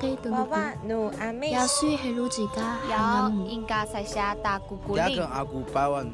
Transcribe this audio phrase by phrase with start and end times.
[0.00, 6.10] 给的娃鲁娃努阿妹雅水黑鲁吉嘎汉有应该在下大姑姑 Ya 令 kan aku bawan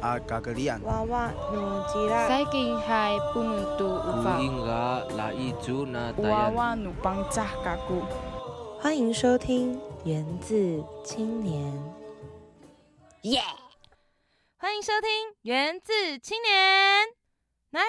[0.00, 0.82] a kagalian.
[0.84, 1.58] 娃娃努
[1.88, 4.38] 吉拉最近还不能读无法
[6.18, 7.46] 娃.娃努邦扎。
[8.80, 11.72] 欢迎收听《源自青年》。
[13.22, 13.40] 耶！
[14.58, 15.10] 欢迎收听
[15.42, 17.06] 《源自青年》。
[17.70, 17.80] 奈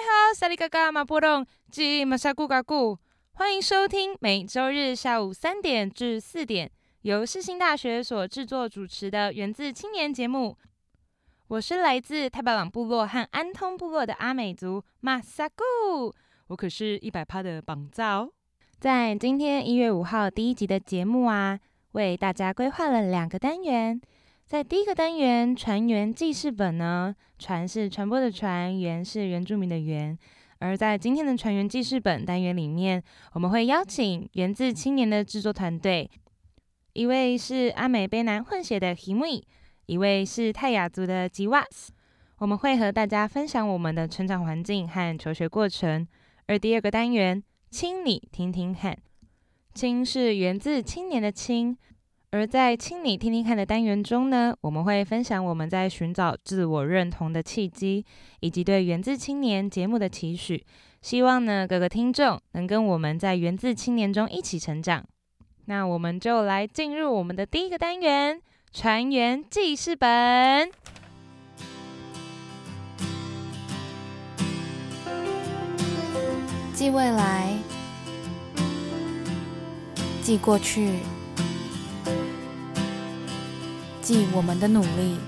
[0.48, 2.98] 利嘎嘎马波隆吉马沙古嘎古。
[3.38, 6.70] 欢迎收听每周日下午三点至四点
[7.02, 10.56] 由世新大学所制作主持的《源自青年》节目。
[11.48, 16.14] 我是来自太巴朗部落和安通部落的阿美族马萨古，
[16.46, 18.32] 我可是一百趴的绑架哦。
[18.80, 21.60] 在今天一月五号第一集的节目啊，
[21.92, 24.00] 为大家规划了两个单元。
[24.46, 30.18] 在第一个单元“船员记事本”呢，船是传播的船，员是原住民的员。
[30.58, 36.10] 而在今天的“船员记事本”单元里面，我们会邀请源自青年的制作团队，
[36.94, 39.42] 一位是阿美卑南混血的 Himi，
[39.86, 41.92] 一位是泰雅族的吉瓦斯。
[42.38, 46.06] 我们会和大家分享我们的成长环境和求学过程。
[46.46, 48.96] 而第二个单元“亲你听听看
[49.74, 51.76] ”，“亲”是源自青年的“青”。
[52.32, 58.04] 而在“亲你听听看”的单元中呢，我们会分享我们在寻找自我认同的契机，
[58.40, 60.62] 以及对源自青年节目的期许。
[61.00, 65.04] 希望呢，各个听众能跟我们在源自青年中一起成长。
[65.66, 70.70] 那我们就来进入我们的第一个单元——船员记事本。
[76.74, 77.56] 记未来，
[80.20, 80.98] 记过去，
[84.06, 85.18] 记我们的努力。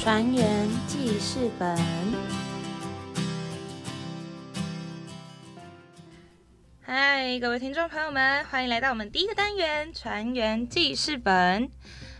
[0.00, 1.78] 船员记事本。
[6.80, 11.68] 嗨，各位听众朋友们，欢迎来到我们第一个单元——船员记事本。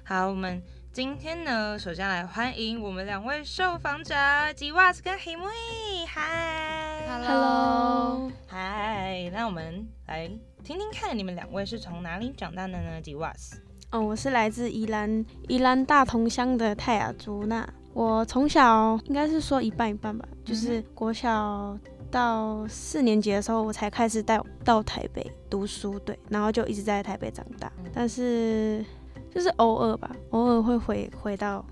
[0.04, 4.14] 好，我们今天呢，首先来欢迎我们两位受访者
[4.54, 6.06] 吉瓦斯跟 Himui。
[6.06, 10.26] 嗨 Hello，嗨，那我们来
[10.64, 13.02] 听听看，你们两位是从哪里长大的呢？
[13.02, 17.44] 吉瓦斯，哦，我是来自宜兰宜兰大同乡的泰雅族。
[17.44, 21.78] 那我从小应该是说一半一半吧，就是国小
[22.10, 27.70] 到四年级的时候，我才开始带到台北读书，对，然后就一直在台北长大。
[27.92, 28.82] 但是
[29.30, 31.62] 就是偶尔吧，偶尔会回回到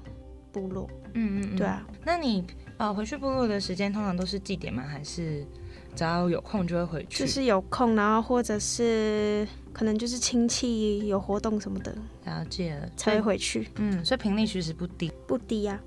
[0.52, 0.86] 部落。
[1.14, 2.46] 嗯嗯对啊，那你
[2.80, 4.82] 呃回去部落的时间通常都是祭典吗？
[4.90, 5.46] 还是
[5.94, 7.18] 只要有空就会回去？
[7.18, 15.12] 就是有空，然后或者是可能就是亲戚有活动什么的了解了，才会回去，嗯，所以频率其实不低。
[15.26, 15.78] 不低啊。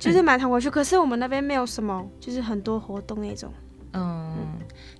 [0.00, 3.52] 就是蛮常回去，可是我们那边没有什么，就是很多活动那种。
[3.92, 4.58] 嗯，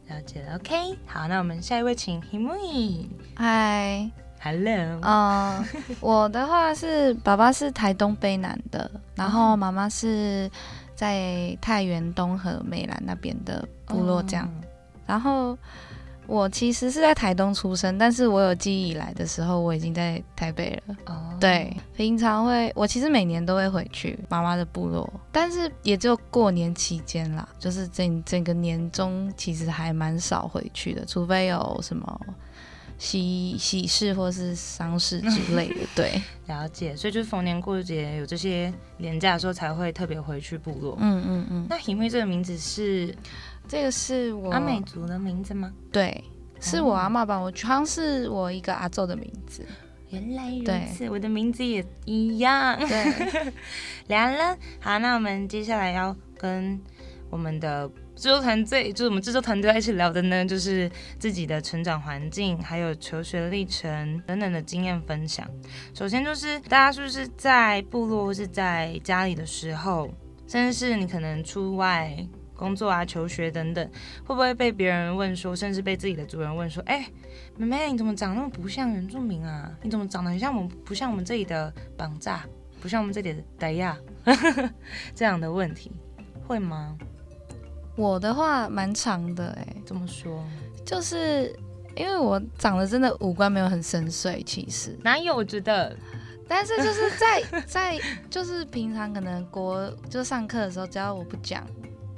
[0.09, 0.57] 了解了。
[0.57, 3.07] OK，好，那我们下一位请 Himui。
[3.37, 4.11] 嗨
[4.43, 5.65] ，Hello，嗯，
[6.01, 10.51] 我的话是爸爸是台东卑南的，然后妈妈是
[10.99, 14.51] 在太原东和美兰那边的部落这样。
[15.07, 15.57] 然后
[16.27, 20.97] 我其实是在台东出生，但是我有记忆以来的时候，我已经在台北了。
[21.07, 32.21] 哦，对，平常会，我其实每年都会回去妈妈的部落，但是也就过年期间啦，就是整整个年中其实还蛮少回去的，除非有什么
[32.99, 35.81] 喜喜事或是丧事之 类的。
[35.95, 36.95] 对，了解。
[36.97, 40.97] 所以就是逢年过节有这些年假的时候才会特别回去部落。
[41.01, 43.15] 嗯嗯嗯，那 Himui 这个名字是
[43.69, 45.73] 这个是我阿美族的名字吗？
[45.93, 46.25] 对，
[46.61, 49.65] 是我阿妈吧我取，好像是我一个阿昼的名字。
[50.11, 50.65] 原来如
[50.97, 52.79] 此，我的名字也一样。
[52.79, 53.53] 对，
[54.09, 54.57] 聊了。
[54.81, 56.81] 好，那我们接下来要跟
[57.29, 57.89] 我们的
[58.19, 65.49] 制作团队，就是我们制作团队一起聊的呢，就是自己的成长环境，还有求学历程等等的经验分享。
[65.95, 70.11] 首先就是大家是不是在部落或是在家里的时候，
[70.49, 72.13] 甚至是你可能出外
[72.57, 73.89] 工作啊、求学等等，
[74.27, 77.07] 会不会被别人问说，甚至被自己的族人问说，哎、
[77.57, 79.71] 妹妹，你怎么长那么不像原住民啊？
[79.81, 82.45] 你怎么长得很像我们，不像我们这里的绑架，
[82.81, 83.97] 不像我们这里的傣亚？
[85.15, 85.93] 这样的问题
[86.45, 86.99] 会吗？
[87.99, 90.43] 我的话蛮长的哎、怎么说？
[90.87, 91.55] 就是
[91.97, 95.35] 因为我长得真的五官没有很深邃，其实，哪有？
[95.35, 95.95] 我觉得
[96.47, 97.99] 但是就是 在在
[98.31, 101.67] 就是平常可能国就上课的时候，只要我不讲，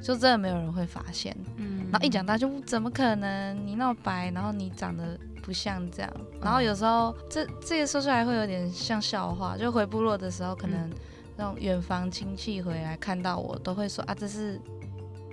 [0.02, 1.34] 就真的没有人会发现。
[1.56, 6.12] 嗯然后一讲到就怎么可能你那么白，然后你长得不像这样。
[6.40, 10.88] 然后有时候这这个说出来会有点像笑话，就回部落的时候，可能
[11.36, 14.60] 那种远房亲戚回来看到我，都会说啊，这是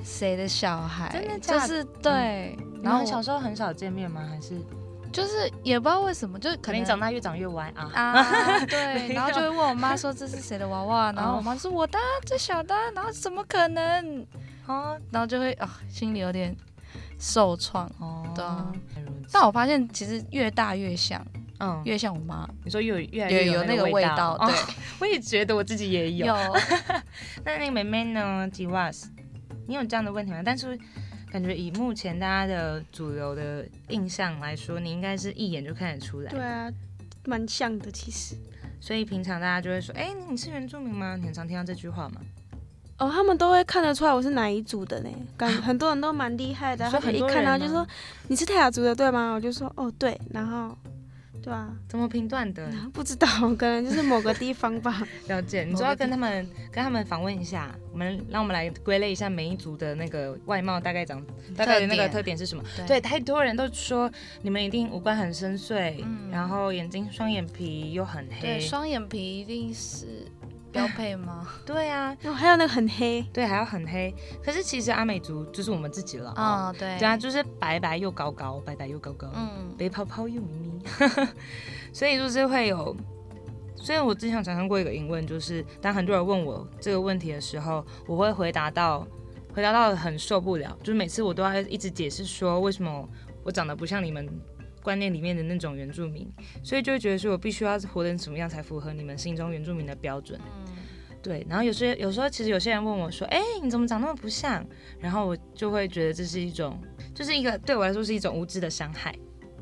[0.03, 1.67] 谁的小孩，真的假的？
[1.67, 4.25] 就是对，然后然后小时候很少见面吗？
[4.29, 4.59] 还是？
[5.11, 7.89] 就是也不知道为什么，就是可能你长大越长越歪啊？
[7.95, 14.25] 啊， 对，然后就会问我妈说这是谁的娃娃，然后我妈说 我的啊最小的啊，然后怎么可能？
[14.67, 14.99] 哦。
[15.09, 16.55] 然后就会啊心里有点
[17.17, 17.89] 受创。
[17.99, 18.71] 哦，对啊。
[19.31, 21.25] 但我发现其实越大越像，
[21.59, 24.55] 嗯，越像我妈，你说越越来越有那个味道，哦对，
[24.99, 26.27] 我也觉得我自己也有。
[26.27, 26.33] 有。
[27.43, 29.09] 那那个妹妹呢？w a s
[29.67, 30.41] 你有这样的问题吗？
[30.43, 30.77] 但是
[31.31, 36.31] 感觉以目前大家的主流的印象来说，你应该是一眼就看得出来。
[36.31, 36.71] 对啊，
[37.25, 38.35] 蛮像的其实。
[38.79, 42.21] 所以平常大家就会说：“哎、你是原住民吗？”你很常听到这句话吗？
[42.99, 47.85] 哦，他们都会看得出来我是哪一组的呢，感 很多人都蛮厉害的，他们一看然后就说
[48.27, 49.33] 你是泰雅族的对吗？
[49.33, 50.75] 我就说哦对，然后
[51.47, 52.69] 对啊，怎么评断的？
[52.91, 53.25] 不知道，
[53.57, 55.01] 可能就是某个地方吧。
[55.29, 62.61] 了解，你就要跟他们跟他们访问一下，我们让我们来归类一下每一族的那个外貌大概长大概的那个特点是什么？
[62.85, 64.11] 对，太多人都说
[64.41, 70.27] 你们一定五官很深邃，嗯然后眼睛双眼皮又很黑对，双眼皮一定是
[70.77, 71.47] 标配吗？
[71.65, 74.13] 对啊，然后还有那个很黑，对，还要很黑。
[74.43, 80.81] 可是其实阿美族就是我们自己了啊，嗯，对，对啊，就是白白又高高，白白又高高，嗯，白泡泡又咪咪，
[81.91, 82.95] 所以就是会有。
[83.79, 89.07] 所以我之前有产生过一个疑问，就是当很多人问我这个问题的时候，我会回答到，
[89.53, 93.07] 回答到很受不了，就是每次我都要一直解释说为什么
[93.43, 94.27] 我长得不像你们
[94.81, 96.27] 观念里面的那种原住民，
[96.63, 100.39] 所以就会觉得说我必须要活成什么样才符合你们心中原住民的标准。
[101.27, 104.65] 对，然后有些有时候其实有些人问我说，哎、你怎么长那么不像？
[104.97, 106.79] 然后我就会觉得这是一种，
[107.13, 109.13] 就是一个对我来说是一种无知的伤害。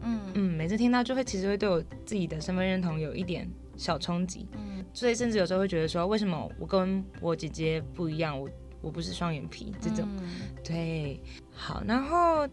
[0.03, 8.39] 嗯嗯，每次听到就会其实会对我自己的身份认同有一点小冲击，嗯所以甚至有时候会觉得说，为什么我跟我姐姐不一样？
[8.39, 8.47] 我
[8.79, 10.07] 我不是双眼皮这种。
[10.19, 10.29] 嗯
[10.63, 11.19] 对，
[11.51, 12.47] 好，然后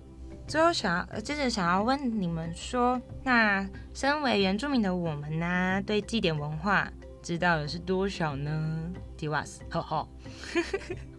[0.46, 6.90] 最后想要呃接着想要问你们说，那身为原住民的我们呢，对祭典文化
[7.22, 8.92] 知道的是多少呢？
[9.16, 10.08] 迪瓦斯，哈哈，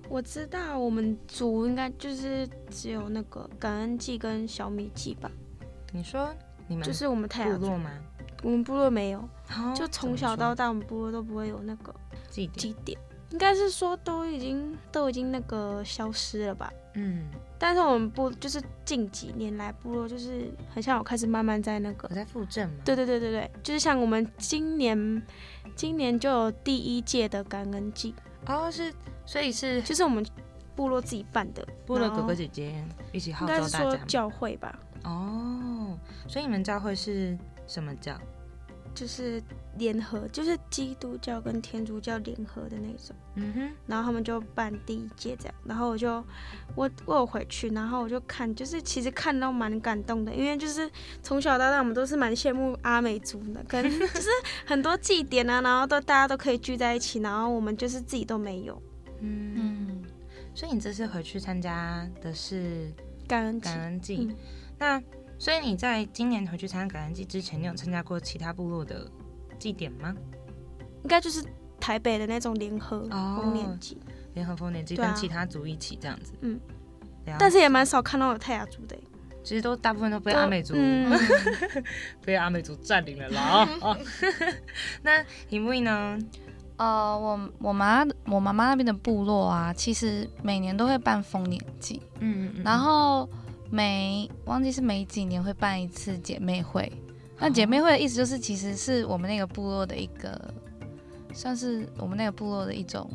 [0.09, 5.31] 我知道我们组应该就是只有那个感恩祭跟小米祭吧，
[5.94, 6.29] 你说
[6.67, 7.91] 你们就是我们太阳部落，吗？
[8.44, 11.95] 我们部落没有，哦就从小到大我们部落都不会有那个
[12.29, 16.69] 祭典，祭典，应该是说都已经都已经那个消失了吧。
[16.95, 22.75] 嗯，但是我们部就是近几年来部落就是很像我开始慢慢在那个我，在附镇嘛。
[22.85, 25.23] 对对对对对，就是像我们今年
[25.75, 28.13] 今年就有第一届的感恩祭，
[28.45, 28.93] 哦，是，
[29.25, 30.25] 所以是就是我们
[30.75, 33.97] 部落自己办的，部落哥哥姐姐一起号召应该是说。
[34.05, 35.97] 教会吧，哦，
[36.27, 37.37] 所以你们教会是
[37.67, 38.15] 什么教？
[38.93, 39.41] 就是
[39.77, 43.15] 联合，就是基督教跟天主教联合的那种。
[43.35, 46.23] 嗯哼，然后他们就办第一届这样，然后我就
[46.75, 50.89] 我我有回去，然后我就看，就是其实看到蛮感动的，因为就是
[51.21, 54.29] 从小到大我们都是蛮羡慕阿美族的，跟 就是
[54.65, 58.79] 很多祭典啊，然后都大家都可以聚在一起，然后我们就是自己都没有
[59.21, 60.03] 嗯，嗯，
[60.53, 62.91] 所以你这次回去参加的是
[63.27, 64.35] 感恩祭感，恩祭，嗯
[64.77, 65.01] 那
[65.43, 69.05] 所以你在今年回去参加感恩祭之前，你有参加过其他部落的
[69.59, 70.15] 祭典吗？
[71.03, 71.43] 应该就是
[71.81, 73.97] 台北的那种联合哦丰年祭，
[74.35, 75.05] 联合丰年祭啊。
[75.05, 76.57] 跟其他族一起这样子，嗯，
[77.38, 78.95] 但是也蛮少看到有泰雅族的。
[78.95, 79.03] 欸，
[79.43, 81.12] 其实都大部分都被阿美族、嗯。
[82.23, 83.67] 被阿美族占领了啦。
[85.03, 86.17] 那因为呢？
[86.77, 92.63] 呃，我我妈我妈妈那边的部落啊，其实每年都会办丰年祭，嗯，嗯。
[92.63, 93.29] 然后
[93.70, 96.91] 每忘记是每几年会办一次姐妹会。
[97.39, 100.53] 那姐妹会的意思就是，其实是我们那个部落的一个，
[101.34, 103.10] 算是我们那个部落的一种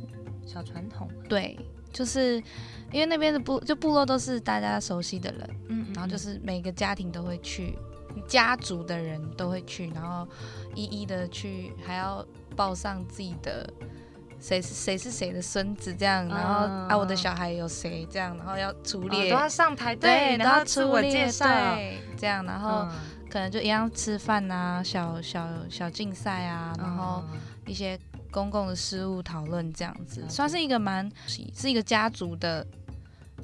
[0.45, 1.59] 小传统，对，
[1.93, 2.37] 就是
[2.93, 7.79] 因为那边的部就部落都是大家熟悉的人，嗯然后就是每个家庭都会去，
[8.27, 10.29] 家族的人都会去，然后
[10.75, 13.73] 一一的去，还要报上自己的
[14.41, 22.93] 谁是谁是谁的孙子这样，然后、嗯啊我的小孩有谁这样，然后要出哦列，都要上台对，然后自我介绍，对，这样，然后嗯。
[23.31, 27.99] 可能就一样吃饭啊，小小小竞赛啊，然后嗯一些
[28.31, 32.67] 公共的事务讨论这样子算是一个蛮是一个家族的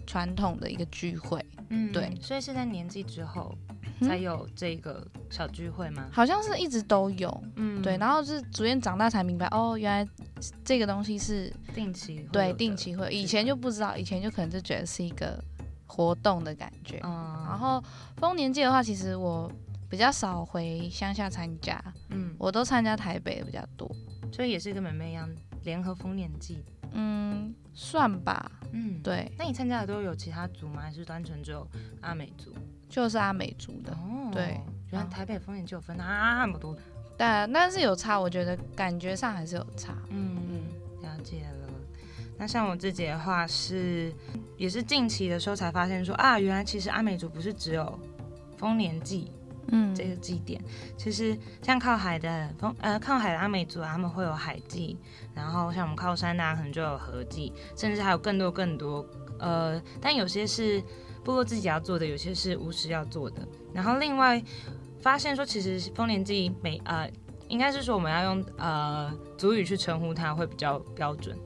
[0.06, 2.10] 传统的一个聚会，嗯对。
[2.18, 3.54] 所以是在年纪之后。
[3.54, 3.63] 嗯
[4.00, 6.08] 才有这个小聚会吗？
[6.12, 7.44] 好像是一直都有。
[7.56, 10.10] 嗯对，然后是逐渐长大才明白，哦，原来
[10.64, 15.42] 这个东西是定期对定期会，以前就不知道，以前就可能就觉得是一个
[15.86, 17.00] 活动的感觉。
[17.04, 17.10] 嗯，
[17.48, 17.82] 然后
[18.16, 19.50] 丰年祭的话，其实我
[19.88, 23.90] 比较少回乡下参加，嗯，我都参加台北的比较多。
[24.32, 25.28] 所以也是跟妹妹一样
[25.62, 29.00] 联合丰年祭，嗯，算吧，嗯，。
[29.02, 30.80] 对，那你参加的都有其他族吗？
[30.82, 31.64] 还是单纯只有
[32.00, 32.52] 阿美族？
[32.94, 34.60] 就是阿美族的，哦对
[34.92, 36.76] 原来台北丰年就有分那么多。
[37.16, 39.96] 但但是有差，我觉得感觉上还是有差。
[40.10, 41.68] 嗯嗯，了解了。
[42.38, 44.14] 那像我自己的话是，
[44.56, 47.98] 也是近期的时候才发现说啊，原来其实阿美族不是只有
[48.56, 49.32] 丰年祭
[49.72, 50.62] 嗯，这个祭典，
[50.96, 54.96] 其实像靠海的丰呃靠海的阿美族啊，他们会有海祭，
[55.34, 59.04] 然后像我们靠山的、啊、可能就有河祭，甚至还有更多更多
[59.44, 60.82] 呃，但有些是
[61.22, 63.46] 部落自己要做的，有些是巫师要做的。
[63.74, 64.42] 然后另外
[65.00, 67.10] 发现说，其实丰年祭每呃
[67.48, 71.36] 应该是说我们要用呃族语去称呼它会比较标准。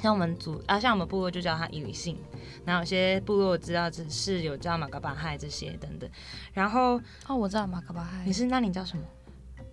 [0.00, 2.16] 像我们族啊，像我们部落就叫它伊里信，
[2.64, 6.08] 然后有些部落知道只是有叫马嘎巴亥这些等等。
[6.52, 9.02] 然后哦，我知道马格巴亥你，是那你叫什么？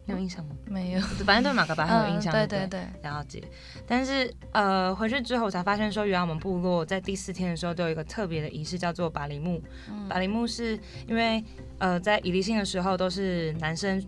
[0.06, 0.56] 你有印象吗？
[0.68, 3.44] 没有， 反正对马嘎巴很有印象，嗯对对对对，了解，
[3.88, 9.62] 但是呃，回去之后我才发现说，原来我们部落在第四天的时候都有一个特别的仪式，叫做巴里木。
[9.90, 11.44] 嗯巴里木是因为
[11.80, 14.04] 呃，在以离性的时候都是男生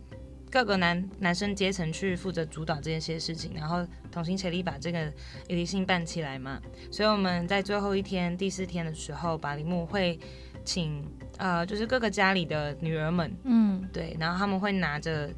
[0.52, 5.12] 各个男男生阶层去负责主导这些事情，然后同心协力把这个
[5.48, 6.62] 以离性办起来嘛。
[6.92, 10.20] 所以我们在最后一天第四天的时候，巴里木会
[10.64, 11.04] 请
[11.38, 15.30] 呃，就是各个家里的女儿们嗯对，然后他们会拿着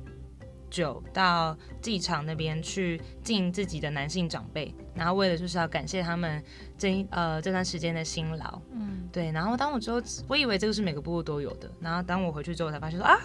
[0.70, 6.44] 酒到祭场那边去敬自己的男性长辈，然后为了就是要感谢他们
[6.78, 9.32] 这一呃这段时间的辛劳，嗯，对。
[9.32, 13.18] 然后当我之后，我以为这个是每个部落都有的，然后当我回去之后才发现说啊，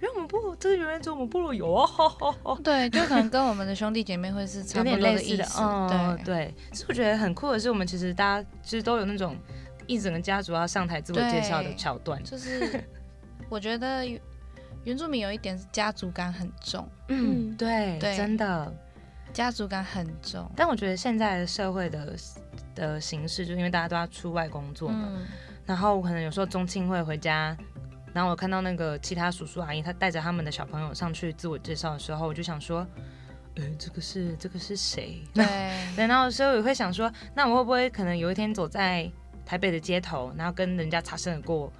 [0.00, 6.54] 原来我们部落这个原来只有我们部落有哦， 对，就可能跟我们的兄弟姐妹会是差有不点类似的，多意思，嗯，对对。
[6.72, 9.36] 是我觉得很酷的是，我们其实大家其实都有那种
[9.86, 12.82] 一整个家族要上台自我介绍的桥段，就是
[13.48, 14.04] 我觉得
[14.86, 18.72] 原原住民有一点是家族感很重，嗯，嗯对，对真的。
[19.32, 22.16] 家族感很重，但我觉得现在的社会的
[22.74, 25.26] 的形式，就是因为大家都要出外工作嘛，嗯，
[25.66, 27.54] 然后可能有时候中庆会回家，
[28.14, 32.86] 然后我看到那个其他叔叔阿姨，他带着他们的小朋友上去自我介绍的时候，我就想说，
[33.56, 35.22] 呃，这个是这个是谁？
[35.34, 35.44] 对，
[36.06, 39.10] 然后所以我也会想说，那我会不会可能有一天走在
[39.44, 41.70] 台北的街头，然后跟人家擦身而过？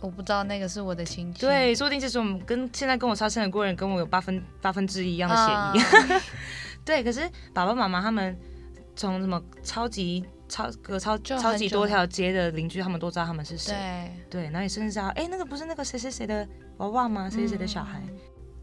[0.00, 6.12] 我不知道那个是我的亲戚，对，说不定就是我们跟现在跟我擦身而过人，跟我有八分八分之一一样的嫌疑。
[6.14, 6.22] 啊
[6.84, 7.20] 对，可是
[7.52, 8.36] 爸爸妈妈他们
[8.94, 13.74] 从什么超级超隔超超级多条街的邻居，他们都知道他们是谁。
[14.30, 16.46] 对，对，然后也甚至知道，哎，那个不是那个谁谁谁的
[16.78, 17.28] 娃娃吗？
[17.28, 18.00] 谁谁谁的小孩？
[18.08, 18.16] 嗯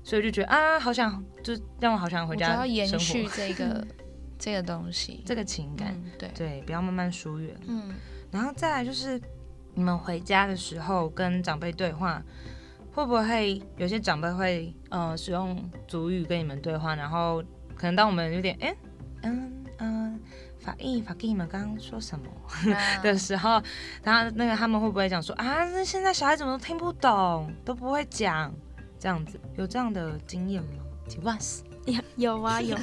[0.06, 3.88] 所以我就觉得啊，好想，就让我好想回家要延续这个
[4.38, 7.56] 这个东西，这个情感，嗯对，对，不要慢慢疏远。
[7.68, 7.96] 嗯，
[8.30, 9.18] 然后再来就是，
[9.75, 12.22] 你们回家的时候跟长辈对话，
[12.94, 16.96] 会不会有些长辈会呃使用主语跟你们对话？
[16.96, 17.42] 然后
[17.75, 18.75] 可能当我们有点哎
[19.24, 20.20] 嗯嗯
[20.60, 22.25] 法译法译，你们刚刚说什么
[22.65, 23.62] 那 的时候，
[24.03, 28.53] 然后那个他们会不会讲说啊，那现在小孩怎么都听不懂，都不会讲
[29.00, 29.39] 这样子？
[29.58, 30.70] 有这样的经验吗？
[31.24, 32.77] 哇塞，有有啊 有，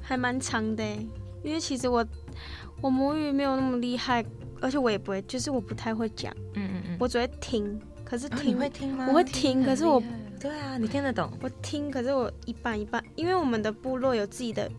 [0.00, 1.06] 还蛮长的欸
[1.44, 2.06] 因为其实我
[2.80, 4.24] 我母语没有那么厉害，
[4.62, 9.06] 而且我也不会，就是我不太会讲，嗯嗯嗯，我只会听，可是会听吗？
[9.08, 10.02] 我会听，可是我
[10.40, 11.30] 对啊，你听得懂。
[11.42, 14.70] 我听，可是我一半一半，因为我们的部落有自己的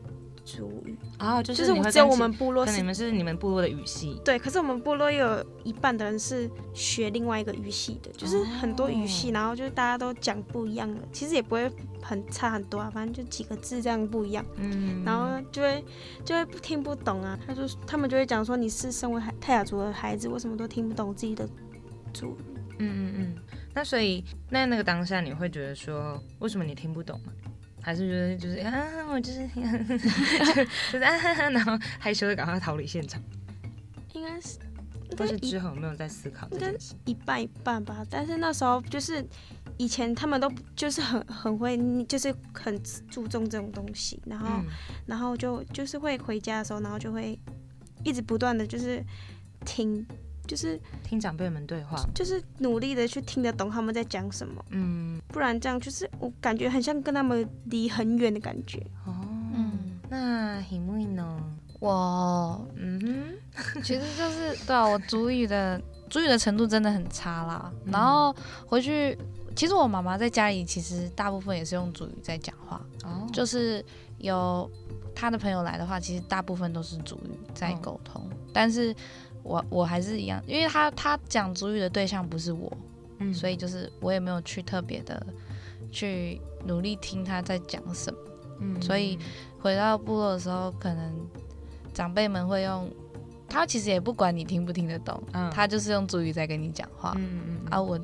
[0.45, 11.71] 族语，啊，就就是是你会只有我们部落你们是你们部落的语系，对，可是我们部落又有一半的人是学另外一个语系的，就是很多语系，哦然后就是大家都讲不一样的，其实也不会
[12.01, 15.83] 很差很多啊，反正就几个字这样不一样，嗯然后就会
[16.25, 21.47] 就会听不懂啊，他就他们就会讲说你是身为海泰雅族的孩子，为什么都听不懂自己的
[22.13, 22.35] 族语？
[22.79, 23.35] 嗯嗯嗯，
[23.73, 27.31] 那所以那那个当下你会觉得说，为什么你听不懂吗？
[27.83, 29.61] 还是觉得就是啊，我就是就
[30.93, 33.21] 就是啊，然后害羞的赶快逃离现场，
[34.13, 34.57] 应该是
[35.15, 36.95] 但是之后有没有在思考这件事？
[37.05, 39.23] 一半一半吧，但是那时候就是
[39.77, 44.65] 以前他们都就是很很会，就是很注重这种东西，然后、嗯
[45.05, 47.37] 然后就就是会回家的时候，然后就会
[48.03, 49.03] 一直不断的就是
[49.65, 50.03] 听，
[50.47, 58.79] 就是听长辈们对话，就是努力的去听得懂他们在讲什么，嗯，不然这样就是我感觉很像跟他们离很远的感觉。
[59.05, 59.15] 哦，
[59.55, 59.99] 嗯。
[60.09, 61.39] 那หิ木呢？
[61.79, 67.71] 我嗯哼，其实就是对啊，我主语的主语的程度真的很差啦。
[67.85, 67.91] 嗯。
[67.91, 68.33] 然后
[68.65, 69.17] 回去，
[69.55, 73.83] 其实我妈妈在家里其实大部分也是用主语在讲话，哦，就是
[74.19, 74.69] 有
[75.15, 78.29] 她的朋友来的话，其实大部分都是主语在嗯沟通。
[78.53, 78.95] 但是
[79.43, 82.71] 我我还是一样，因为他他讲主语的对象不是我，
[83.19, 85.25] 嗯所以就是我也没有去特别的
[85.91, 88.19] 去努力听他在讲什么。
[88.59, 89.19] 嗯所以
[89.59, 91.13] 回到部落的时候，可能
[91.93, 92.89] 长辈们会用
[93.49, 97.81] 他其实也不管你听不听得懂，嗯他就是用主语在跟你讲话、嗯嗯啊。
[97.81, 97.99] 我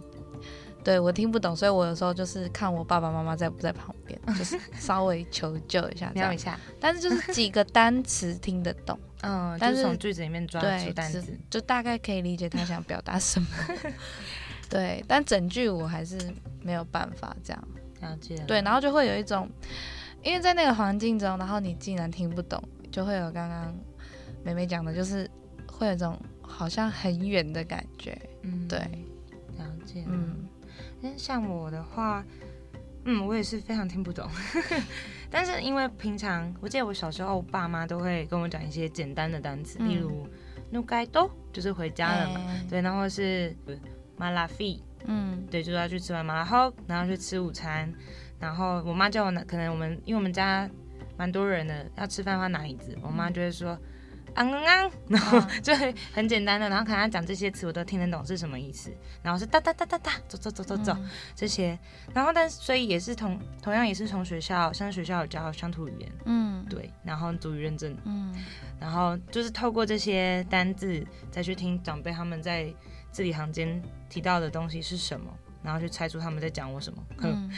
[0.90, 6.38] 对我听不懂，所以我有时候就是看我爸爸妈妈在不在旁边，就是 稍微求救一下这样瞄一。
[6.38, 13.48] 下，但是就是几个单词听得懂， 嗯，但就是是从句子里面抓对出单词，就大概可以理解他想表达什么。
[14.68, 16.18] 对，但整句我还是
[16.64, 17.68] 没有办法这样。
[18.02, 18.46] 了解了。
[18.48, 19.48] 对，然后就会有一种，
[20.24, 22.60] 因为在那个环境中，然后你竟然听不懂，
[22.92, 23.78] 就会有刚刚
[24.44, 25.30] 美美讲的，就是
[25.68, 28.20] 会有一种好像很远的感觉。
[28.42, 28.80] 嗯对，
[29.60, 30.04] 了解。
[30.08, 30.39] 嗯，嗯
[31.02, 32.24] 但像我的话，
[33.06, 34.30] 嗯，我也是非常听不懂。
[35.32, 40.28] 但是因为平常，我记得我小时候，我爸妈都会跟我讲一些简单的单词，嗯例如
[40.72, 42.42] “no 该都”，就是回家了嘛。
[42.48, 43.56] 哎对，然后是
[44.18, 47.92] “ma la fi”，嗯对，就是要去吃完麻辣后，然后去吃午餐。
[48.40, 50.70] 然后我妈叫我拿，可能我们因为我们家
[51.18, 53.78] 蛮多人的，要吃饭的话拿椅子，我妈就会说。
[54.40, 58.90] 昂昂昂，然后 就会很简单的，然后可能他讲这些词我都听得懂是什么意思，
[59.22, 61.10] 然后是哒哒哒哒哒，走走走走走、嗯。
[61.36, 61.78] 这些，
[62.14, 66.66] 然后但是所以也是同同样也是从学校，像学校有教乡土语言，嗯。
[66.70, 68.34] 对，然后族语认证，嗯。
[68.80, 72.74] 然后就是透过这些单字再去听长辈他们在
[73.12, 75.30] 字里行间提到的东西是什么，
[75.62, 77.04] 然后去猜出他们在讲我什么。
[77.24, 77.52] 嗯。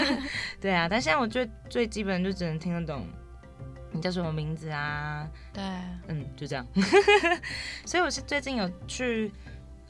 [0.60, 3.06] 对啊，但现在我最最基本就只能听得懂
[3.92, 5.62] 你叫什么名字啊，对，
[6.08, 6.66] 嗯，就这样。
[7.86, 9.30] 所以我是最近有去，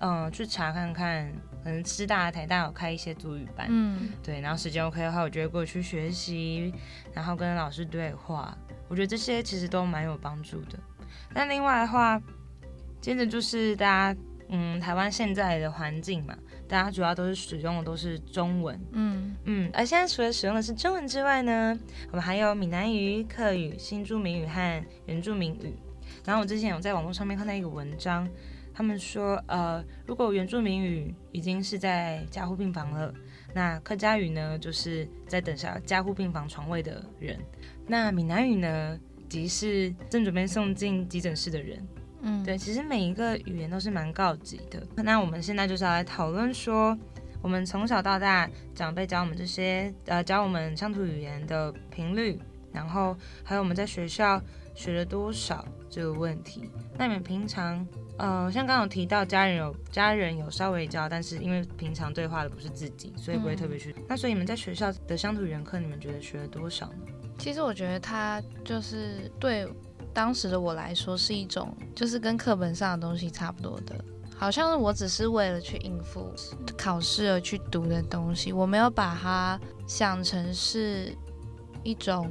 [0.00, 1.32] 嗯、去查看看，
[1.62, 6.74] 可能师大、台大有开一些足语班，嗯对，然后时间 OK 的话，我就会过去学习，
[7.14, 8.56] 然后跟老师对话。
[8.88, 10.78] 我觉得这些其实都蛮有帮助的。
[11.32, 12.20] 那另外的话，
[13.00, 14.20] 接着就是大家，
[14.54, 16.36] 嗯，台湾现在的环境嘛，
[16.68, 21.76] 大家主要都是使用的都是中文，嗯嗯，而现在除了使用的是中文之外呢，
[22.10, 25.74] 我们还有闽南语、客语、新住民语和原住民语。
[26.24, 28.28] 然后我之前有在网络上面看到一个文章，
[28.74, 33.12] 他们说，呃，如果原住民语已经是在加护病房了，
[33.54, 37.40] 那客家语呢，就是在等下加护病房床位的人，
[37.86, 38.98] 那闽南语呢，
[39.30, 41.82] 即是正准备送进急诊室的人。
[42.22, 44.80] 嗯，对，其实每一个语言都是蛮高级的。
[44.96, 46.96] 那我们现在就是要来讨论说，
[47.42, 52.38] 我们从小到大长辈教我们这些，呃，教我们乡土语言的频率，
[52.72, 54.40] 然后还有我们在学校
[54.74, 56.70] 学了多少这个问题。
[56.96, 57.84] 那你们平常，
[58.18, 63.92] 呃，像刚刚有提到家人有家人有稍微教，但是因为平常对话的不是自己，所以不会特别去。
[64.08, 66.98] 那所以你们在学校的乡土语言课，你们觉得学了多少呢？
[67.38, 69.66] 其实我觉得他就是对
[70.14, 73.94] 当时的我来说是一种，就是跟课本上的东西差不多的，
[74.36, 76.32] 好像是我只是为了去应付
[76.76, 81.16] 考试而去读的东西，我没有把它想成是
[81.82, 82.30] 一种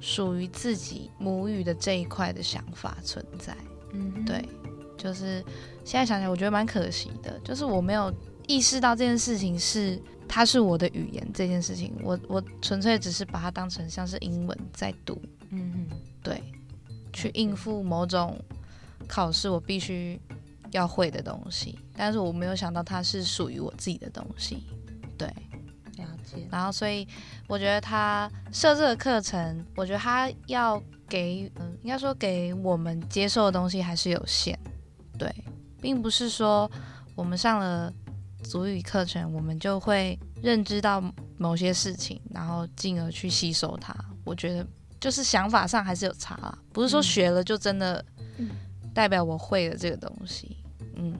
[0.00, 3.56] 属于自己母语的这一块的想法存在。
[3.92, 4.48] 嗯，对，
[4.96, 5.44] 就是
[5.84, 8.12] 现在想起来，我觉得蛮可惜的，就是我没有
[8.46, 15.86] 意识到这件事情是它是我的语言这件事情，我我纯粹只是把它当成像是英文在读，嗯嗯。
[16.22, 16.40] 对，
[17.12, 18.38] 去应付某种
[19.06, 20.20] 考试我必须
[20.70, 24.64] 要会的东西，但是我没有想到它是属于我自己的东西，
[25.18, 25.26] 对，
[25.98, 26.46] 了解。
[26.50, 27.06] 然后所以
[27.46, 34.58] 我觉得他设置的课程，我觉得他要给嗯，应该说给我们接受的东西还是有限，
[35.18, 35.30] 对，
[35.80, 36.70] 并不是说
[37.14, 37.92] 我们上了
[38.42, 41.02] 足语课程，我们就会认知到
[41.36, 43.94] 某些事情，然后进而去吸收它。
[44.24, 44.66] 我觉得
[45.02, 48.04] 就是想法上还是有差啦，不是说嗯学了就真的
[48.38, 48.48] 嗯
[48.94, 50.56] 代表我会了这个东西，
[50.94, 51.12] 嗯。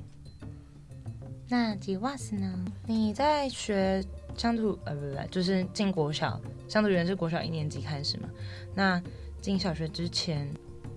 [1.48, 2.64] 那吉瓦斯呢？
[2.86, 4.02] 你在学
[4.36, 8.28] 乡土呃不不不，就是进国小，乡土语言是国小一年级开始嘛？
[8.72, 9.02] 那
[9.40, 10.48] 进小学之前，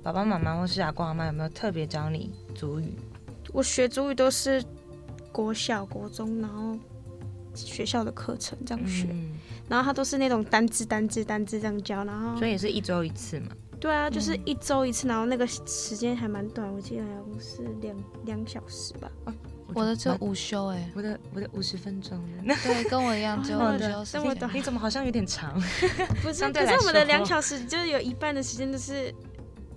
[0.04, 2.94] 爸爸妈妈或是阿公阿妈有没有特别教你族语？
[3.52, 4.64] 我学主语都是
[5.32, 6.78] 国小、国中，然后
[7.56, 9.32] 学校的课程这样学，嗯，
[9.70, 13.48] 然后他都是那种单字、单字、单字这样教，然后所以也是一周一次嘛。
[13.80, 19.12] 对啊，就是一周一次，然后那个时间还蛮短，我记得好像是两两小时吧。
[19.74, 22.56] 我的只有午休哎、我的我的五十分钟的。
[22.64, 25.54] 对，跟我一样，只有哦午休时间这么短你怎么好像有点长？
[26.24, 29.14] 不是，可是我们的两小时就是有一半的时间都是，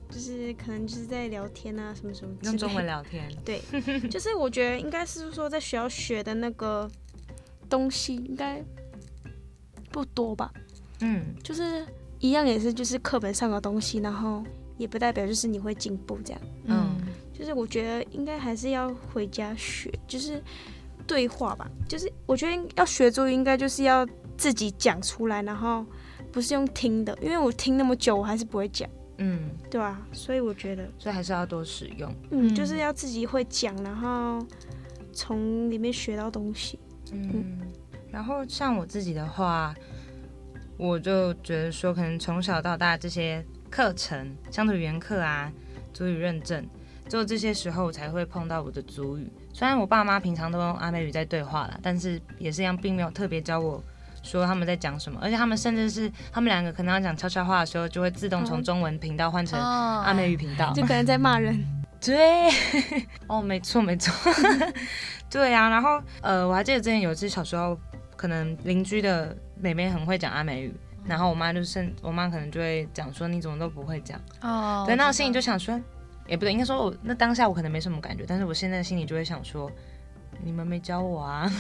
[0.08, 2.32] 就是可能就是在聊天啊，什么什么。
[2.44, 3.28] 用中文聊天。
[3.44, 3.60] 对，
[4.08, 6.88] 就是我觉得应该是说在学校学的那个
[7.68, 8.62] 东西应该
[9.90, 10.52] 不多吧，
[11.00, 11.86] 嗯，就是
[12.18, 14.42] 一样也是就是课本上的东西，然后
[14.76, 16.40] 也不代表就是你会进步这样。
[16.66, 16.96] 嗯
[17.32, 20.42] 就是我觉得应该还是要回家学，就是
[21.06, 21.70] 对话吧。
[21.88, 24.04] 就是我觉得要学主语，应该就是要
[24.36, 25.86] 自己讲出来，然后
[26.32, 28.90] 不是用听的，因为我听那么久，我还是不会讲。
[29.18, 32.12] 嗯，对啊，所以我觉得，所以还是要多使用。
[32.30, 34.44] 嗯，就是要自己会讲，然后
[35.12, 36.76] 从里面学到东西。
[37.12, 37.58] 嗯，
[38.10, 39.74] 然后像我自己的话，
[40.76, 45.50] 我就觉得说，可能从小到大这些课程，乡土语言课啊，
[45.92, 46.66] 足语认证，
[47.08, 49.30] 只有这些时候我才会碰到我的足语。
[49.52, 53.82] 虽然我爸妈平常都用阿美语在对话了，但是也是一样，并没有特别教我
[54.22, 61.64] 说他们在讲什么，而且他们甚至是他们两个可能要讲悄悄话的时候，就会自动从中文频道换成阿美语频道，就可能在骂人。
[62.00, 62.48] 对，
[63.26, 64.12] 哦，没错没错，
[65.30, 65.68] 对啊。
[65.68, 67.78] 然后呃，我还记得之前有一次小时候，
[68.16, 74.84] 可能邻居的妹妹很会讲阿美语，然后我妈就甚，我妈可能就会讲说你怎么都不会讲哦。
[74.86, 75.80] 对，那我心里就想说，
[76.26, 79.70] 也不对，应该说我那当下我可能没什么感觉，但是我现在心里就会想说，
[80.42, 81.50] 你们没教我啊。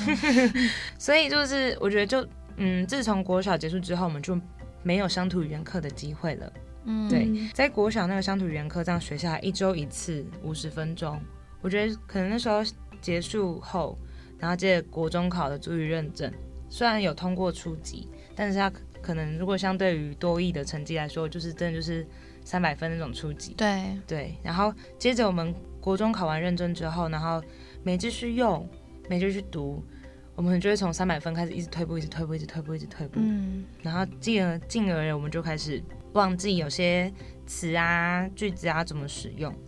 [0.98, 2.26] 所以就是我觉得就
[2.56, 4.38] 嗯，自从国小结束之后，我们就
[4.82, 6.52] 没有乡土语言课的机会了。
[6.84, 11.20] 嗯，对，在国小那个乡土语言课这样学下来，一周一次，五十分钟。
[11.60, 12.62] 我觉得可能那时候
[13.00, 13.98] 结束后，
[14.38, 16.32] 然后接着国中考的族语认证，
[16.68, 22.06] 虽然有通过初级，但是他可能如果相对于多益的成绩来说，就是真的就是
[22.44, 23.54] 三百分那种初级。
[23.54, 27.42] 对对，然后接着我们国中考完认证之后，然后
[27.82, 28.68] 每继续用，
[29.08, 29.82] 每继续读，
[30.34, 33.20] 我们就会从三百分开始一直退步，一直退步，一直退步，一直退步。
[33.20, 35.82] 嗯，然后进而进而我们就开始。
[36.14, 37.12] 忘记有些
[37.46, 39.54] 词啊、句子啊怎么使用，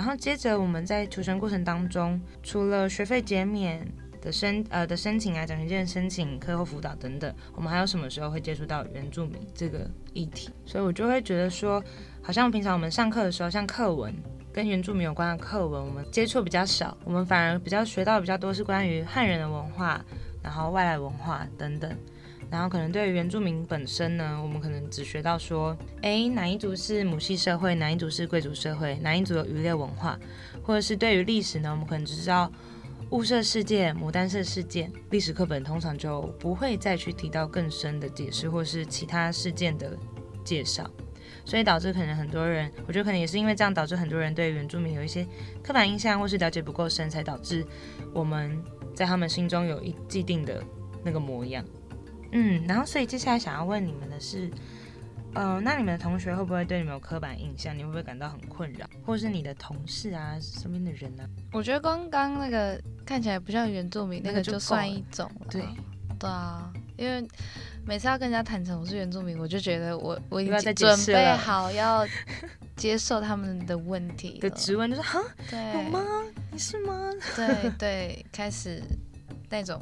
[0.00, 3.86] 然后接着我们在求生过程当中，除了学费减免
[4.22, 10.48] 的申呃的申请啊、奖学金申请、课后辅导等等，我们还有什么时候会接触到原住民这个议题？
[10.64, 11.84] 所以我就会觉得说，
[12.22, 14.10] 好像平常我们上课的时候，像课文
[14.50, 20.02] 跟原住民有关的课文，我们接触比较少，我们反而比较学到比较多是关于汉人的文化，
[20.42, 21.94] 然后外来文化等等。
[22.50, 30.18] 然后可能对于原住民本身呢，我们可能只学到说，哎，哪一族是母系社会，哪一族是贵族社会，哪一族有渔猎文化，
[30.62, 32.50] 或者是对于历史呢，我们可能只知道
[33.10, 39.96] 雾社事件、牡丹社事件，历史课本通常就不会再去提到更深的解释或是其他事件的
[40.44, 40.90] 介绍，
[41.44, 45.24] 所以导致可能很多人，我觉得可能也是因为这样导致很多人对原住民有一些
[45.62, 47.64] 刻板印象或是了解不够深，才导致
[48.12, 48.60] 我们
[48.92, 50.60] 在他们心中有一既定的
[51.04, 51.64] 那个模样。
[52.32, 54.50] 嗯，然后所以接下来想要问你们的是，
[55.34, 57.76] 呃，那你们的同学会不会对你们有刻板印象？
[57.76, 61.24] 你会不会感到很困扰，或是你的同事啊，身边的人呢？
[61.52, 65.46] 我觉得刚刚那个看起来不像原住民，那个就算一种了。
[65.50, 65.62] 对，
[66.18, 67.26] 对啊，因为
[67.84, 72.06] 每次要跟人家坦诚我是原住民，我就觉得我我已经准备好要
[72.76, 76.04] 接受他们的问题的质问，就是哈，对，有吗？
[76.52, 77.10] 你是吗？
[77.34, 78.82] 对对，开始
[79.48, 79.80] 那种。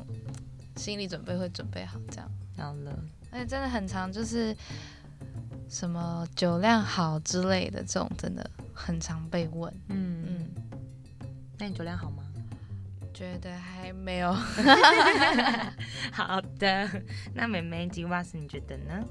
[0.79, 2.99] 心理准备会准备好，这样好了。
[3.31, 4.57] 而且真的很长，就是
[5.69, 9.71] 什么酒量好之类的，这种真的很常被问。
[9.89, 10.49] 嗯嗯，
[11.59, 12.23] 那你酒量好吗？
[13.13, 14.33] 觉得还没有。
[16.11, 16.89] 好的，
[17.35, 19.05] 那美美吉瓦斯，你觉得呢？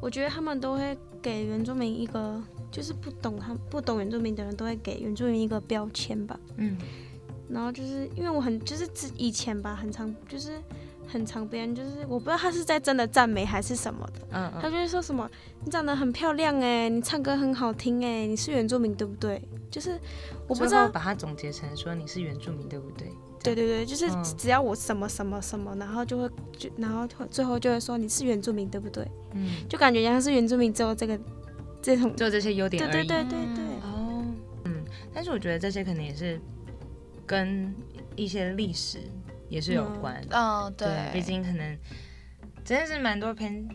[0.00, 6.40] 我觉得他们都会给原住民一个，就是不懂他不懂原住民的人都会给原住民一个标签吧。
[6.56, 6.76] 嗯。
[7.48, 10.60] 然后就是因为我很就是之以前吧，很常就是。
[11.10, 15.28] 很长，别人就是我不知道他是在真的赞美还是什么的，嗯他就会说什么
[15.64, 19.42] 你长得很漂亮哎，你唱歌很好听哎，你是原住民对不对？
[19.70, 19.98] 就是
[20.46, 23.08] 我不知道把它总结成说你是原住民对不对？
[23.42, 29.06] 对对对，就是只要我什么什么什么，然后就会就然后最后就会说你是原住民对不对？
[29.32, 31.18] 嗯，就感觉像是原住民只有这个
[31.80, 32.92] 这种就这些优点而已。
[32.92, 33.64] 对对对对对。
[33.82, 34.24] 哦，
[34.64, 36.38] 嗯，但是我觉得这些可能也是
[37.26, 37.74] 跟
[38.14, 38.98] 一些历史。
[39.50, 41.78] 也是有关哦，对，毕竟可能
[42.64, 43.68] 真的是蛮多偏。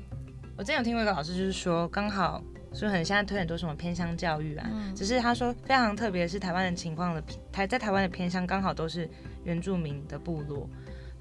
[0.58, 2.42] 我之前有听过一个老师，就是说刚好
[2.74, 9.08] 是很现在推很多什么偏乡教育啊，只是他说非常特别是台湾的情况的台在台湾的偏乡刚好都是
[9.44, 10.70] 原住民的部落，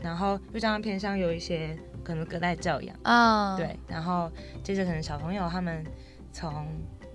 [0.00, 4.30] 然后又加上偏乡有一些可能隔代教养啊，对，然后
[4.62, 5.84] 接着可能小朋友他们
[6.32, 6.68] 从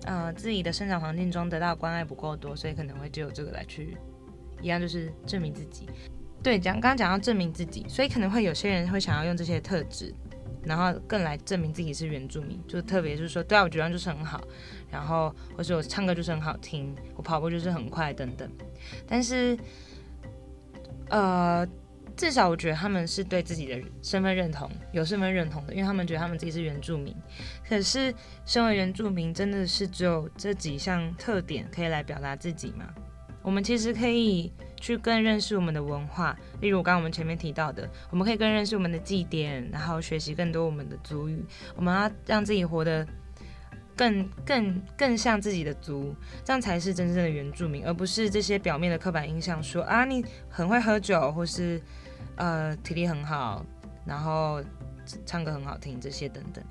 [0.04, 3.96] 呃自己的生长环境中得到关爱不够多，所以可能会只有这个来去
[4.60, 5.88] 一样就是证明自己。
[6.42, 10.14] 对，讲刚刚讲到证明自己，所以可能会有些人会想要用这些特质，
[10.64, 14.40] 然后更来证明自己是原住民，就特别就是说，对啊，我觉得就是很好，
[14.90, 18.50] 然后或是我唱歌就是很好听，我跑步就是很快等等。
[19.06, 19.54] 但是，
[21.10, 21.66] 呃，
[22.16, 27.14] 至少我觉得他们是对自己的身份认同有身份认同的，因为他们觉得他们自己是原住民。
[27.68, 28.14] 可是，
[28.46, 32.86] 身为原住民，真的是只有这几项特点可以来表达自己吗？
[33.42, 34.50] 我们其实可以。
[34.80, 41.44] 去更认识我们的文化，例如刚刚我们前面提到的，我们可以更认识我们的祭典，然后学习更多我们的族语。
[41.76, 43.06] 我们要让自己活得
[43.94, 51.80] 更更更像自己的族，这样才是真正的原住民，而不是这些表面的刻板印象说啊你很会喝酒，或是
[52.36, 53.64] 呃体力很好，
[54.06, 54.62] 然后
[55.26, 56.64] 唱歌很好听这些等等。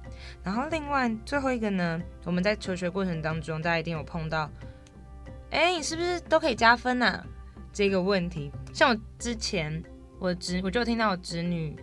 [0.43, 4.49] 然后另外最后一个呢，我们在求学过程当中，大家一定有碰到，
[5.51, 7.23] 哎，你是不是都可以加分呐？
[7.71, 9.83] 这个问题，像我之前
[10.19, 11.75] 我侄我就听到我侄女，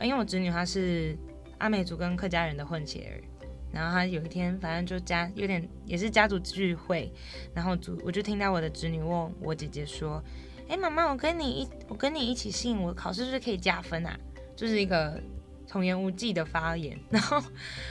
[0.00, 1.16] 因为我侄女她是
[1.58, 3.24] 阿美族跟客家人的混血儿。
[3.72, 7.12] 然后她有一天，反正就家有点也是家族聚会，
[7.54, 10.22] 然后主我就听到我的侄女问我姐姐说
[10.68, 14.18] ：“哎，妈妈，我跟你一我跟你一起姓，我考试是不是可以加分啊？”
[14.56, 15.22] 就是一个
[15.68, 16.98] 童言无忌的发言。
[17.10, 17.40] 然后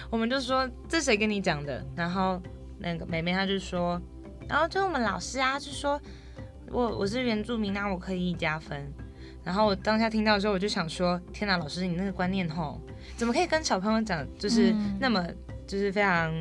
[0.10, 2.42] 我们就说：“这谁跟你讲的？”然后
[2.78, 4.02] 那个妹妹她就说
[4.50, 6.00] ：“然后就我们老师啊，就说
[6.72, 8.92] 我我是原住民，那我可以加分。”
[9.44, 12.80] 然后我当下听到的时候，我就想说：“天哪，老师你那个观念吼，
[13.16, 15.26] 怎么可以跟小朋友讲就是那么？”
[15.70, 16.34] 就是非常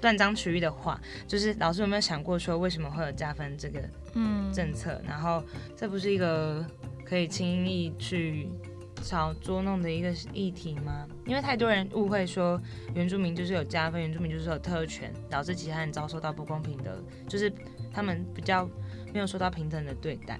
[0.00, 3.82] 断章取义的话，就是老师有没有想过说为什么会有加分这个
[4.50, 4.98] 政策？
[5.06, 5.44] 然后
[5.76, 6.64] 这不是一个
[7.04, 8.48] 可以轻易去
[9.02, 11.06] 少捉弄的一个议题吗？
[11.26, 12.58] 因为太多人误会说
[12.94, 17.52] 原住民就是有加分，原住民就是有特权，导致其他人遭受到不公平的，就是
[17.92, 18.66] 他们比较
[19.12, 20.38] 没有受到平等的对待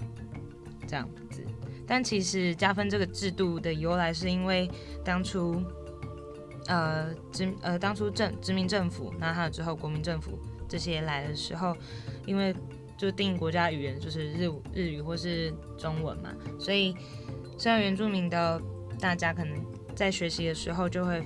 [0.87, 1.43] 这样子。
[1.85, 4.69] 但其实加分这个制度的由来是因为
[5.03, 5.61] 当初。
[6.67, 11.75] 呃，殖呃当初政殖民政府，那还有之后国民政府这些来的时候，
[12.25, 12.55] 因为
[12.97, 16.95] 就定国家语言就是日日语或是中文嘛，所以
[17.57, 18.61] 虽然原住民的
[18.97, 19.61] 大家可能
[19.93, 21.21] 在学习的时候就会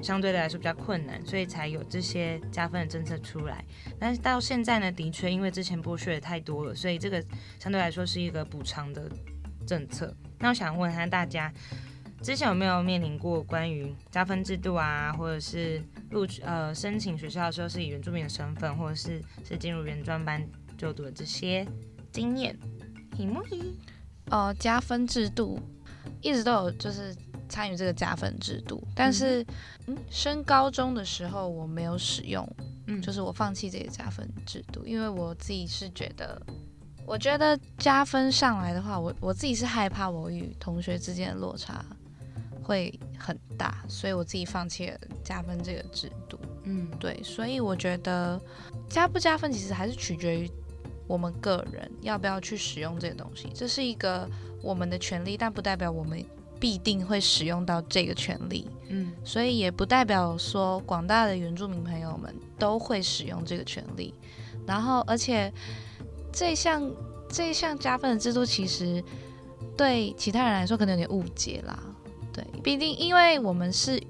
[0.00, 3.64] 相对来说比较困难，所以才有这些加分的政策出来。
[3.98, 7.22] 但是到现在呢，的确因为之前剥削的太多了，所以这个
[7.58, 9.10] 相对来说是一个补偿的
[9.66, 10.14] 政策。
[10.38, 11.52] 那我想问一下大家。
[12.22, 20.40] 之前有没有面临过关于加分制度啊，或者是录取呃申请学校的时候是以原住民的身份，或者是是进入原专班
[20.78, 21.66] 就读的这些
[22.12, 22.56] 经验？
[23.10, 23.76] 题目一
[24.30, 25.58] 哦，加分制度
[26.20, 27.12] 一直都有，就是
[27.52, 29.44] 参与这个加分制度，但是
[29.86, 32.48] 嗯，升高中的时候我没有使用，
[32.86, 36.40] 嗯，就是我放弃这个加分制度，因为我自己是觉得，
[37.04, 41.84] 我觉得加分上来的话，我我自己是害怕我与同学之间的落差。
[42.64, 46.38] 会很大，所以我自己放弃了加分这个制度。
[46.62, 48.40] 嗯，对，所以我觉得
[48.88, 50.48] 加不加分其实还是取决于
[51.08, 53.50] 我们个人要不要去使用这个东西。
[53.52, 54.30] 这是一个
[54.62, 56.24] 我们的权利，但不代表我们
[56.62, 58.70] 必定会使用到这个权利。
[58.88, 64.14] 嗯，所以也不代表说广大的原住民朋友们都会使用这个权利。
[64.64, 65.52] 然后，而且
[66.32, 66.88] 这项
[67.28, 69.02] 这项加分的制度，其实
[69.76, 71.76] 对其他人来说可能有点误解啦。
[72.32, 74.00] 对，毕竟因为我们是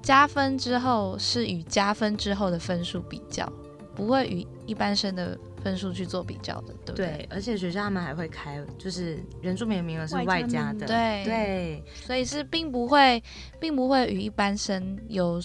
[0.00, 3.46] 加分之后是与加分之后的分数比较，
[3.94, 7.06] 不会与一般生的分数去做比较的，对不对？
[7.06, 13.20] 对，而且学校他们还会开，就是原住民名额是外加的，对对，所以是并不会，
[13.58, 15.40] 并不会与一般生有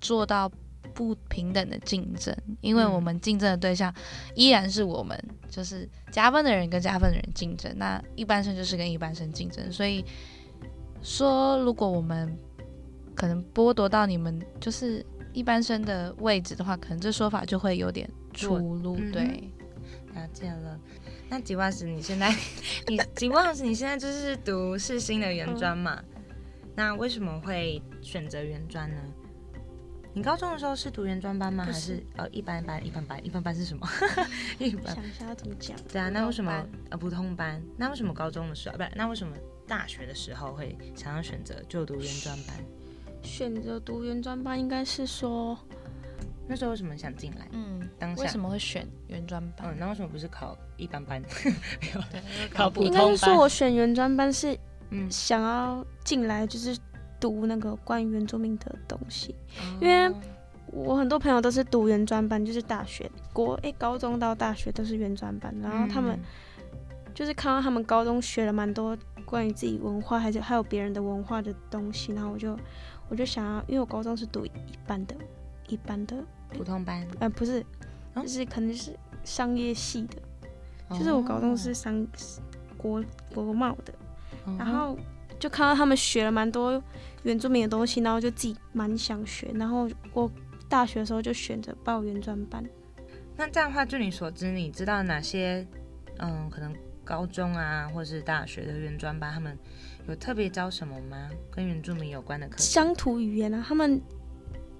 [0.00, 0.48] 做到
[0.94, 3.92] 不平等的竞争，因为我们竞争的对象
[4.34, 10.04] 依然是我们，就是加分的人跟加分的人竞争，那一般生就是跟一般生竞争，所以。
[11.04, 12.32] 说，如果我们
[13.12, 18.94] 可能剥夺到你们就是一般生的位置的话，可能这说法就会有点出入。
[19.10, 19.50] 对，
[20.14, 20.78] 了解了。
[21.28, 22.34] 那吉瓦斯，你现在，
[22.86, 26.02] 你吉瓦斯，你现在就是读世新的原专嘛？
[26.74, 29.00] 那为什么会选择原专呢？
[30.14, 31.64] 你高中的时候是读原专班吗？
[31.64, 32.86] 还是呃一般班？
[32.86, 33.24] 一般班？
[33.26, 33.88] 一般班是什么？
[34.58, 34.94] 一般。
[34.94, 35.76] 想一下怎么讲？
[35.90, 37.62] 对啊，那为什么呃普通班？
[37.76, 38.84] 那为什么高中的时候不？
[38.94, 39.36] 那为什么？
[39.64, 42.56] 大学的时候会想要选择就读原专班，
[43.22, 45.56] 选择读原专班应该是说
[46.52, 47.48] 那时候为什么想进来？
[47.52, 49.74] 嗯，当为什么会选原专班？
[49.74, 51.18] 嗯，那为什么不是考一般班？
[51.80, 52.00] 没有，
[52.52, 53.02] 考普通班。
[53.02, 54.54] 应该是说我选原专班是
[54.90, 56.76] 嗯想要进来就是
[57.18, 59.34] 读那个关于原住民的东西，
[59.80, 60.14] 因为
[60.66, 66.20] 我很多朋友都是读原专班，就是大学国诶高中到大学都是原专班，然后他们
[67.14, 68.94] 就是看到他们高中学了蛮多。
[69.24, 72.58] 关于自己文化，还是还有别人的文化的东西，然后我就
[73.08, 74.50] 我就想要，因为我高中是读一
[74.86, 75.14] 般的，
[75.68, 76.16] 一般的
[76.56, 77.64] 普通班，呃，不是，
[78.16, 82.06] 就是可能是商业系的，就是我高中是商
[82.76, 83.02] 国
[83.34, 83.92] 国贸的，
[84.58, 84.96] 然后
[85.38, 86.82] 就看到他们学了蛮多
[87.22, 90.30] 原住民的东西，然后就自己蛮想学，然后我
[90.68, 92.64] 大学的时候就选择报原专班。
[93.36, 95.66] 那这样的话，据你所知，你知道哪些
[96.18, 96.74] 嗯可能？
[97.04, 99.58] 高中啊，或者是大学的原专班，他们
[100.06, 101.28] 有特别教什么吗？
[101.50, 102.56] 跟原住民有关的课？
[102.58, 104.00] 乡土语言啊，他们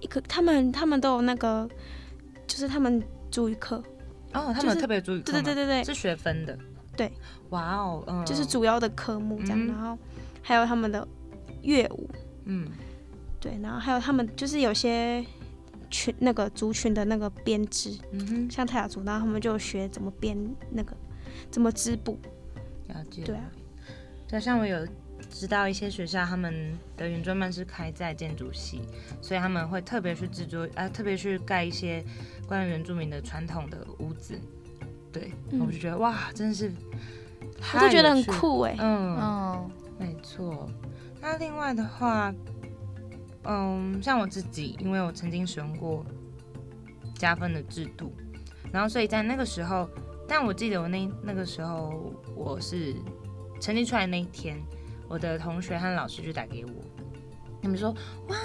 [0.03, 1.69] 一个，他们他们都有那个，
[2.47, 3.83] 就是他们主语课。
[4.35, 6.59] 哦，他们特别主语课对对对对对，是学分的。
[6.97, 7.11] 对，
[7.51, 9.97] 哇哦，嗯，就是主要的科目这样，然后
[10.43, 11.07] 还有他们的
[11.63, 12.11] 乐舞，
[12.45, 12.69] 嗯，
[13.41, 15.25] 对，然后还有他们就是有些
[15.91, 20.37] 群那个族群的那个编织，嗯哼，像泰雅族，然后他们就学怎么编
[20.71, 20.95] 那个
[21.51, 22.19] 怎么织布。
[22.89, 23.23] 了解。
[23.23, 23.51] 对啊，
[24.29, 24.87] 对，像我有
[25.33, 28.83] 知道一些学校，他们的原专班是开在建筑系，
[29.21, 32.05] 所以他们会特别去制作，啊，特别去盖一些
[32.47, 34.39] 关于原住民的传统的屋子。
[35.11, 36.71] 对，我就觉得哇，真的是，
[37.75, 38.77] 我就觉得很酷哎。
[38.79, 40.69] 嗯，哦，没错。
[41.21, 42.33] 那另外的话，
[43.45, 46.05] 嗯，像我自己，因为我曾经使用过
[47.17, 48.13] 加分的制度，
[48.73, 49.89] 然后所以在那个时候，
[50.29, 52.95] 但我记得我那那个时候我是
[53.61, 54.57] 成绩出来那一天，
[55.13, 56.73] 我的同学和老师就打给我，
[57.63, 57.95] 他们说
[58.29, 58.37] 哇。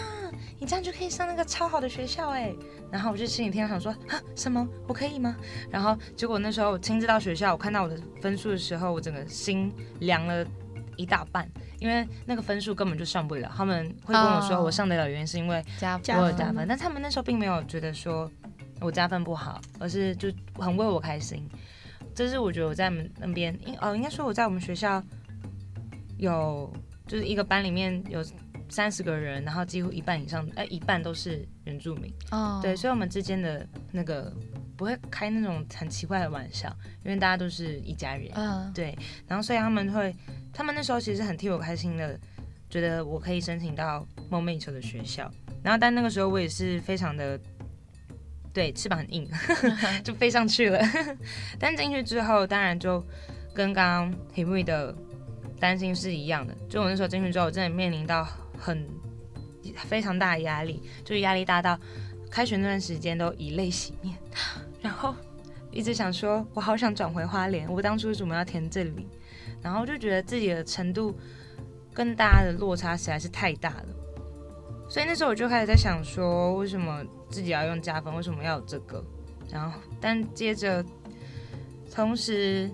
[0.60, 2.54] 你这样就可以上那个超好的学校哎，
[2.92, 5.36] 然后我就心里听想说啊什么我可以吗？
[5.70, 10.46] 然后结果那时候我亲自到学校，我看到我的分数的时候，我整个心凉了
[10.96, 11.50] 一大半，
[11.80, 13.52] 因为那个分数根本就上不了。
[13.56, 18.30] 他们会跟我说我上得了原因是因为加我有加分，但他们那时候并没有觉得说
[18.82, 21.48] 我加分不好，而是就很为我开心。
[22.14, 25.02] 这是我觉得我在那边，应哦应该说我在我们学校
[26.18, 26.72] 有
[27.08, 28.24] 就是一个班里面有。
[28.70, 32.14] 三十个人，然后几乎一半以上，哎，一半都是原住民。
[32.32, 34.30] 哦，对，所以我们之间的那个
[34.76, 36.68] 不会开那种很奇怪的玩笑，
[37.06, 38.30] 因为大家都是一家人。
[38.34, 38.94] 嗯，对。
[39.26, 40.14] 然后所以他们会，
[40.52, 42.20] 他们那时候其实很替我开心的，
[42.70, 45.32] 觉得我可以申请到梦寐以求的学校。
[45.64, 47.40] 然后但那个时候我也是非常的，
[48.54, 49.26] 对，翅膀很硬，
[50.04, 50.78] 就飞上去了。
[51.58, 53.02] 但进去之后，当然就
[53.54, 54.94] 跟刚刚 h i 的
[55.60, 56.56] 担心是一样的。
[56.70, 58.28] 就我那时候进去之后，我真的面临到。
[58.60, 58.90] 很
[59.86, 61.80] 非常大的压力，就是压力大到
[62.28, 64.18] 开学那段时间都以泪洗面，
[64.82, 65.14] 然后
[65.70, 69.08] 一直想说，我好想转回花莲，我当初为什么要填这里？
[69.62, 71.16] 然后就觉得自己的程度
[71.94, 73.86] 跟大家的落差实在是太大了，
[74.90, 78.12] 所以那时候我就开始在想说，为什么自己要用加分？
[78.16, 79.06] 为什么要有这个？
[79.52, 80.84] 然后但接着，
[81.94, 82.72] 同时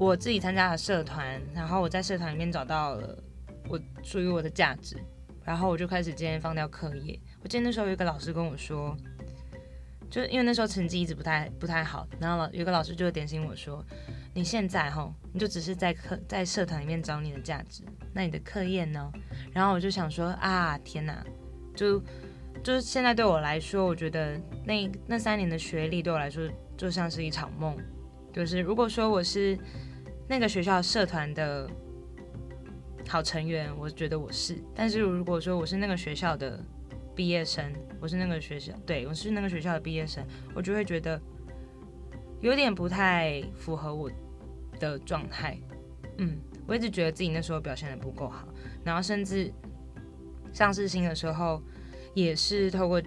[0.00, 3.22] 我自己参加了社团，然后我在社团里面找到了
[3.68, 4.96] 我属于我的价值。
[5.44, 7.18] 然后我就开始渐渐放掉课业。
[7.42, 8.96] 我记得那时候有一个老师跟我说，
[10.08, 13.84] 就是因为那时候成绩一直不太不太好，然后老有个老师就点醒我说
[14.32, 17.82] ：“你现在哈，你就只是在课在社团里面找你的价值，
[18.14, 19.10] 那你的课业呢？”
[19.52, 21.24] 然后我就想说：“啊，天哪！
[21.74, 22.00] 就
[22.62, 27.76] 就是现在对我来说，我觉得那那三年的学历对我来说就像是一场梦。
[28.32, 29.58] 就是如果说我是
[30.30, 31.68] 那个学校社团的。”
[33.08, 34.62] 好成员，我觉得我是。
[34.72, 36.64] 但是如果说我是那个学校的
[37.12, 41.20] 毕业生，我是那个学校，对我是那个学校的毕业生，我就会觉得
[42.40, 44.08] 有点不太符合我
[44.78, 45.58] 的状态。
[46.18, 46.38] 嗯，
[46.68, 48.46] 我一直觉得自己那时候表现的不够好，
[48.84, 49.52] 然后甚至
[50.52, 51.60] 上试新的时候
[52.14, 53.02] 也是透过。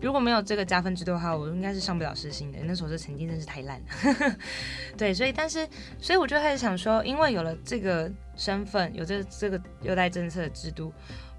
[0.00, 2.58] 如果没有这个加分制度的话，我应该是上不了实心的。
[2.64, 4.36] 那时候这成绩真是太烂了。
[4.96, 5.66] 对，所以但是，
[6.00, 10.92] 所以我就开始想说，因为有了这个身份，有这这个优待政策的制度，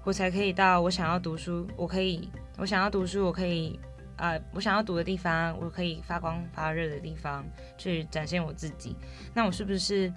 [0.04, 3.78] 我才可以到我想要读书，我可以我想要读书，我可以
[4.16, 7.44] 啊，我想要读的地方，我可以发光发热的地方
[7.76, 8.96] 去展现我自己。
[9.32, 10.12] 那我是不是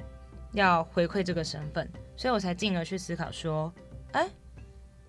[0.54, 1.88] 要回馈这个身份？
[2.18, 3.72] 所以我才进而去思考说，
[4.14, 4.28] 哎，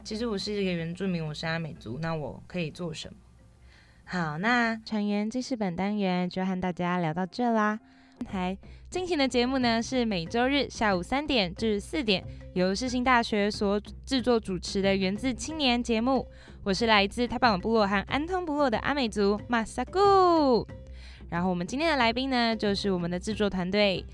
[0.05, 3.15] 其实我是一个原住民，我是阿美族，那我可以做什么？
[4.05, 7.79] 好，那船员记事本单元就和大家聊到这啦。
[8.27, 8.57] 台
[8.91, 16.27] 进行的节目呢是每周日下午三点至四点，由世新大学所制作主持的源自青年节目。
[16.65, 20.67] 我是来自太棒部落和安通部落的阿美族马萨古。
[21.31, 24.05] 然后我们今天的来宾呢，就是我们的制作团队，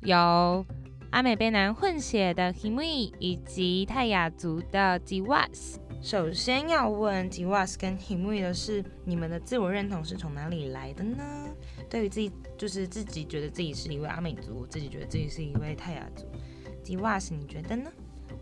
[0.00, 0.64] 有
[1.14, 5.76] 阿美卑南混血的 Himi 以及泰雅族的 Jiwas。
[6.02, 11.24] 首先要问 Jiwas 跟 Himi 的是，你们的自我认同是从哪里来的呢？
[11.88, 16.26] 对于自己，就是自己觉得自己是一位阿美族，自己觉得自己是一位泰雅族。
[16.82, 17.92] ，Jiwas 你觉得呢？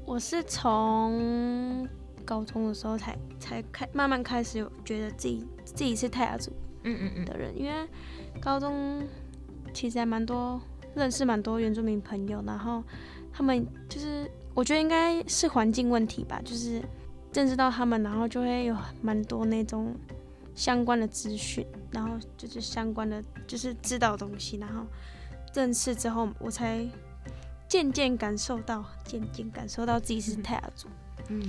[0.07, 1.87] 我是从
[2.25, 6.51] 高中的时候才才开，慢慢开始有觉得自己自己是泰雅族，
[6.85, 7.87] 嗯嗯嗯的人，因为
[8.41, 9.07] 高中
[9.75, 10.59] 其实还蛮多
[10.95, 12.82] 认识蛮多原住民朋友，然后
[13.32, 16.82] 他们就是我觉得应该是环境问题吧，就是。
[17.34, 19.97] 认识到他们，然后就会有蛮多那种
[20.55, 24.84] 相关的资讯，然后就是相关的，就是知道东西，然后
[25.55, 26.86] 认识之后，我才
[27.66, 30.88] 渐渐感受到，渐渐感受到自己是泰雅族。
[31.28, 31.40] 嗯，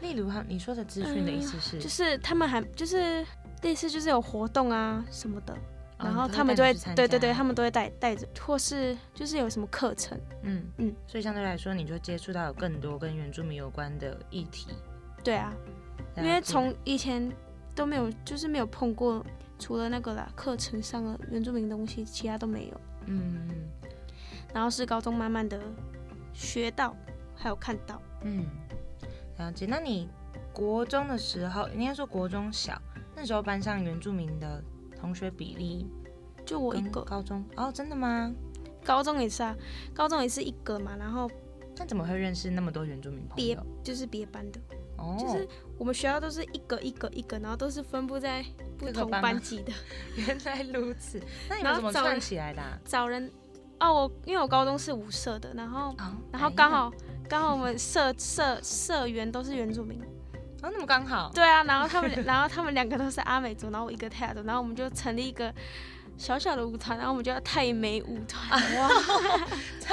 [0.00, 3.26] 例如哈，你说的资讯的意思是，就是他们还就是
[3.62, 5.58] 类似就是有活动啊什么的，
[5.98, 14.68] 然后哦他们就会对对对，他们都会带带着，或是就是有什么课程，嗯嗯，所以相对来说，你就接触到有更多跟原住民有关的议题。
[15.24, 15.52] 对啊，
[16.16, 17.30] 因为从以前
[17.74, 19.24] 都没有，就是没有碰过，
[19.58, 22.80] 除了那个啦课程上的原住民东西，其他都没有。
[23.06, 23.48] 嗯
[24.54, 25.60] 然后是高中慢慢的
[26.32, 26.96] 学到，
[27.34, 28.00] 还有看到。
[28.22, 28.46] 嗯，
[29.36, 29.66] 了解。
[29.66, 30.08] 那你
[30.52, 32.80] 国中的时候，应该说国中小，
[33.14, 34.62] 那时候班上原住民的
[35.00, 35.86] 同学比例，
[36.44, 37.02] 就我一个。
[37.02, 38.32] 高中哦，真的吗？
[38.84, 39.54] 高中也是啊，
[39.94, 41.30] 高中也是一个嘛，然后
[41.76, 43.66] 那怎么会认识那么多原住民朋别友？
[43.82, 44.60] 就是别班的，
[44.96, 45.46] 哦，就是
[45.76, 48.44] 我们学校都是一个一个一个，然后都是分布在
[48.78, 49.72] 不同班级的。
[50.16, 51.20] 原来如此。
[51.48, 52.78] 那你们怎么串起来的啊？
[52.84, 53.30] 找人
[53.80, 56.90] 哦，我因为我高中是五社的，然后哦然后刚好
[57.28, 60.00] 刚好我们社社社员都是原住民，
[60.62, 61.30] 哦，那么刚好。
[61.34, 65.52] 对啊，然后他们 然后他们两个都是阿美族，然后我一个泰雅族，然后我们就成立一个
[66.18, 68.60] 小小的舞团，然后我们叫太美舞团。
[68.76, 68.88] 哇，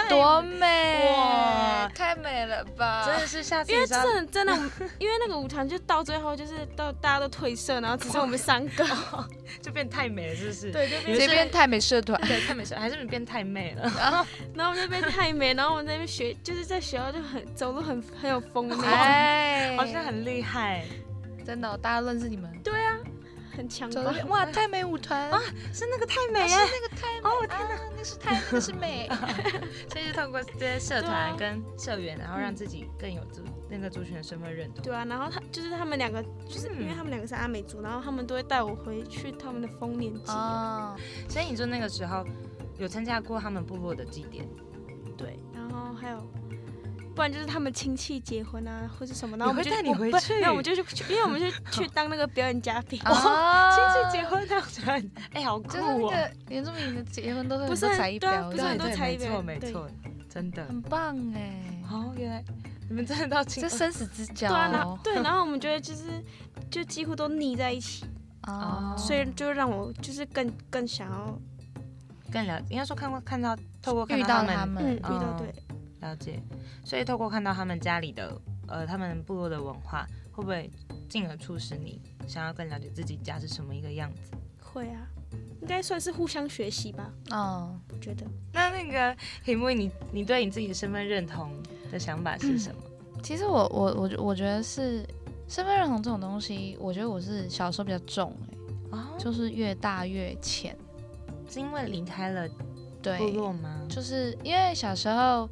[0.10, 3.06] 多美哇太美了吧！
[3.06, 4.54] 真的是下次因为真的真的，
[4.98, 8.86] 因为那个舞团就到最后就是到大家都退社，然后只剩我们三个，
[9.62, 10.72] 就变太美了，是不是？
[10.72, 13.84] 对，就变太美社团，对太美是还是你变太美了？
[13.96, 20.84] 然 后然后我们就变太美，然后我们在那边学，就是在学校就很走路很很有风的那种，哎，好像很厉害，
[21.46, 22.98] 真的哦，大家认识你们，对啊，
[23.56, 24.12] 很强吧走那？
[24.12, 25.40] 边哇，太美舞团啊，
[25.74, 26.56] 是那个太美啊是！
[26.56, 29.10] 那个太美，哦天哪，那是太，那是美，
[29.92, 34.84] 所以是通过这些社团跟社员，然后让自己更有族那个族群的身份认同。
[34.84, 40.32] 对啊，然后他就是他们两个，就是因为他们两个是阿美族，然后他们都会带我回去他们的丰年祭。
[40.32, 40.96] 哦，
[41.30, 42.26] 所以你说那个时候
[42.78, 44.48] 有参加过他们部落的祭典，
[45.18, 46.18] 对，然后还有，
[47.16, 50.40] 不然就是他们亲戚结婚啊，或者什么，然后我们就会带你回去。
[50.42, 53.00] 那，我们就去，因为我们就 去当那个表演嘉宾。
[53.06, 53.72] 哦。
[53.74, 55.04] 亲戚结婚那样
[55.34, 56.10] 哎，好酷就是那哦！
[56.10, 59.46] 个原住民的结婚都会不是很多表演，不是很多对没才艺表演。
[59.46, 59.90] 没错，
[60.30, 60.66] 真的。
[60.66, 62.44] 很棒哎，哦，原来。
[62.88, 66.24] 你们真的到亲这生死之交对啊，然后哦，对，然后我们觉得就是
[66.70, 68.06] 就几乎都腻在一起，
[68.46, 71.36] 哦，所以就让我就是更更想要
[72.32, 75.36] 更了，应该说看过看到透过看遇到他们嗯遇到哦。
[75.40, 75.52] 对，
[76.06, 76.42] 了解，
[76.84, 80.70] 所以透过看到他们家里的呃他们部落的文化，会不会
[81.10, 84.32] 进而促使你想要更了解自己家是什么一个样子？
[84.62, 85.08] 会啊，
[85.62, 88.26] 应该算是互相学习吧，哦，我觉得。
[88.54, 91.52] 那那个题目，你你对你自己的身份认同
[91.92, 92.82] 的想法是什么？
[93.24, 95.04] 其实我我我我觉得是
[95.48, 98.36] 身份认同这种东西，我觉得我是小时候比较重
[98.92, 100.78] 哎、哦，就是越大越浅。
[101.50, 102.50] 是因为离开了
[103.02, 103.86] 对，部落吗？
[103.88, 105.48] 就是因为小时候，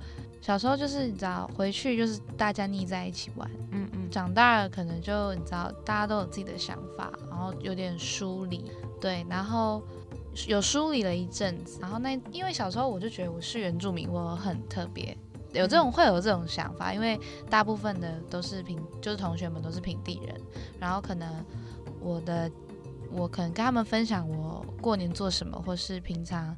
[0.46, 8.70] 小时候就是你知道回去就是大家腻在一起玩，嗯嗯，长大了可能就你知道大家都有自己的想法，然后有点疏离，
[9.00, 9.82] 对，然后
[10.46, 15.18] 有疏离了一阵子，然后那因为小时候我就觉得我是原住民，我很特别。
[15.54, 17.18] 有这种会有这种想法，因为
[17.50, 20.36] 大部分的都是平，就是同学们都是平地人，
[20.78, 21.32] 然后可能
[22.02, 22.52] 我的
[23.12, 26.54] 我可能跟他们分享我过年做什么，或是平常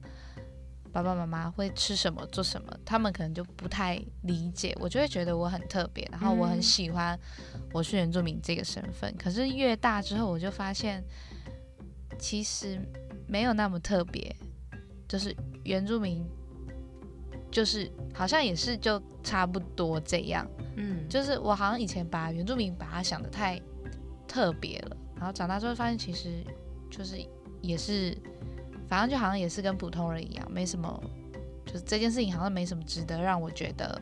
[0.96, 7.20] 爸爸妈妈会吃什么做什么，他们可能就不太理解，我就会觉得我很特别，然后我很嗯喜欢
[7.74, 9.14] 我是原住民这个身份。
[9.18, 11.04] 可是越大之后，我就发现
[12.18, 12.80] 其实
[13.28, 14.34] 没有那么特别，
[15.06, 15.36] 就是
[15.66, 16.26] 原住民。
[17.52, 23.62] 就是好像也是就差不多这样，嗯，就是我好像以前把原住民把它想的太
[24.28, 26.43] 特别了，然后长大之后发现其实
[26.91, 27.18] 就是
[27.62, 28.18] 也是，
[28.88, 31.02] 反正就好像也是跟普通人一样，没什么，
[31.66, 34.02] 就是这件事情好像没什么值得让我觉得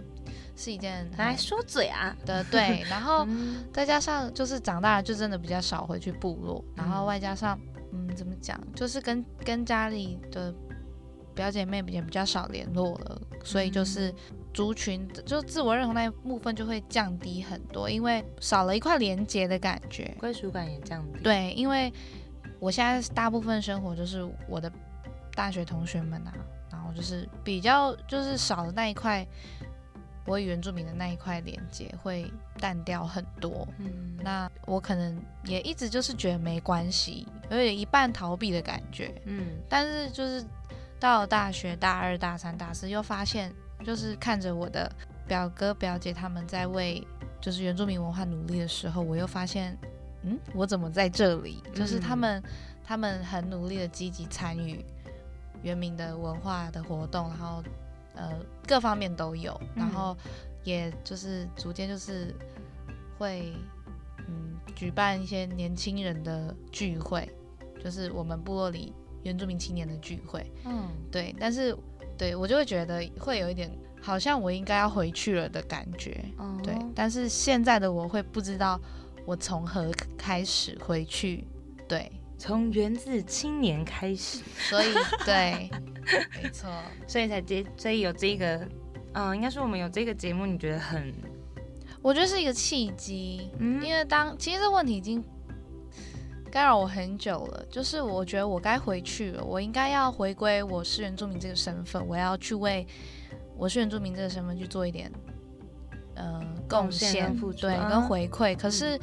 [0.55, 7.59] 是一件来说嘴啊的对， 然后嗯再加上就是长大了就真的比较少回去部落，然后外加上
[7.91, 10.53] 嗯怎么讲，就是跟跟家里的
[11.33, 14.13] 表姐妹也比较少联络了，所以就是
[14.53, 20.15] 族群就自我认同那一部分就会降低很多，因为少了一块连接的感觉。
[20.19, 21.19] 归属感也降低。
[21.23, 21.91] 对，因为
[22.63, 24.71] 我现在大部分生活就是我的
[25.35, 26.33] 大学同学们啊，
[26.71, 29.27] 然后就是比较就是少的那一块
[30.25, 33.67] 我与原住民的那一块连接会淡掉很多。
[33.79, 39.13] 嗯，那我可能也一直就是觉得没关系，有点一半逃避的感觉。
[39.25, 40.41] 嗯但是就是
[41.01, 43.53] 到了大学大二、大三、大四，又发现
[43.83, 44.89] 就是看着我的
[45.27, 47.05] 表哥表姐他们在为
[47.41, 49.77] 就是原住民文化努力的时候，我又发现，
[50.23, 51.61] 嗯，我怎么在这里？
[51.73, 52.41] 就是他们
[52.83, 54.83] 他们很努力的积极参与
[55.61, 57.63] 原民的文化的活动，然后
[58.15, 58.31] 呃
[58.67, 60.15] 各方面都有，然后
[60.63, 62.33] 也就是逐渐就是
[63.17, 63.53] 会
[64.27, 67.29] 嗯举办一些年轻人的聚会，
[67.83, 68.93] 就是我们部落里
[69.23, 70.45] 原住民青年的聚会。
[70.65, 71.75] 嗯，对，但是
[72.17, 73.69] 对我就会觉得会有一点
[74.01, 76.23] 好像我应该要回去了的感觉。
[76.61, 78.79] 对，但是现在的我会不知道
[79.25, 81.47] 我从何开始回去。
[81.87, 84.39] 对，从源自青年开始。
[84.69, 84.87] 所以
[85.25, 85.69] 对，
[86.41, 86.69] 没错，
[87.07, 88.67] 所以才接，所以有这个，
[89.13, 91.13] 嗯，应该说我们有这个节目，你觉得很。
[92.01, 95.23] 我觉得是一个契机，嗯因为当其实这问题已经
[96.51, 102.85] 干扰我很久了，就是我觉得我该回去了，我应该要回归我是原住民这个身份，我要去为
[103.55, 105.09] 我是原住民这个身份去做一点
[106.15, 108.55] 呃贡献，对，跟回馈。
[108.55, 108.99] 可是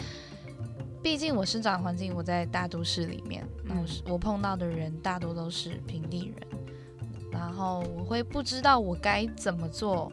[1.02, 6.48] 毕竟我生长环境我在大都市里面，我我碰到的人大多都是平地人，
[7.30, 10.12] 然后我会不知道我该怎么做，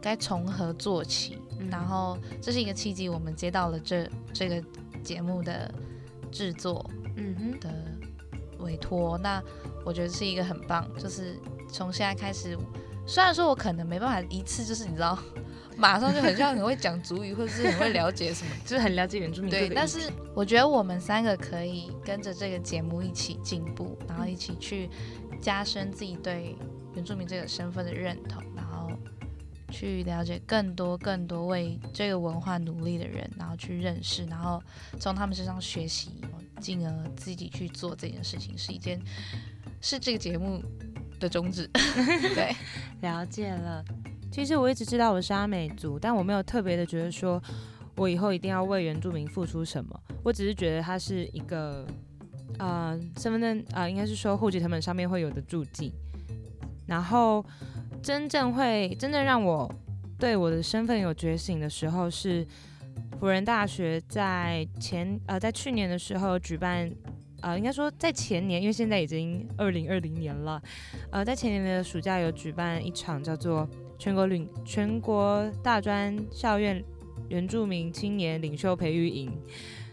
[0.00, 1.38] 该从何做起。
[1.68, 4.62] 然后这是一个契机，我们接到了这这个
[5.02, 5.74] 节目的
[6.30, 7.68] 制作，嗯哼的
[8.60, 9.18] 委托。
[9.18, 9.42] 那
[9.84, 11.36] 我觉得是一个很棒，就是
[11.68, 12.56] 从现在开始，
[13.08, 15.18] 虽然说我可能没办法一次就是你知道，
[15.78, 19.50] 马上就很像很会讲主语，或者是很会了解什么， 就是很了解原住民。
[19.50, 24.90] 对，但是我觉得我们三个可以跟着这个节目一起进步，然后一起去
[25.40, 26.56] 加深自己对
[26.94, 28.42] 原住民这个身份的认同。
[28.56, 28.90] 然后
[29.70, 34.60] 去了解更多更多为这个文化努力的人，然后去认识，然后
[34.98, 36.10] 从他们身上学习，
[36.60, 39.00] 进而自己去做这件事情，是一件
[39.80, 40.60] 是这个节目
[41.20, 41.70] 的宗旨。
[42.34, 42.52] 对，
[43.00, 43.84] 了解了。
[44.30, 47.42] 其实我一直知道我是阿美族，但我没有特别的觉得说
[47.96, 50.00] 我以后一定要为原住民付出什么。
[50.22, 51.86] 我只是觉得它是一个
[52.58, 55.92] 呃身份证啊，应该是说户籍成本上面会有的注记，
[56.86, 57.44] 然后。
[58.00, 59.68] 真正会真正让我
[60.20, 62.46] 对我的身份有觉醒的时候，是
[63.18, 66.88] 辅仁大学在前呃在去年的时候举办，
[67.40, 70.62] 呃应该说在前年，因为现在已经二零二零年了，
[71.10, 73.68] 呃在前年的暑假有举办一场叫做
[73.98, 76.82] 全国领全国大专校院
[77.28, 79.30] 原住民青年领袖培育营，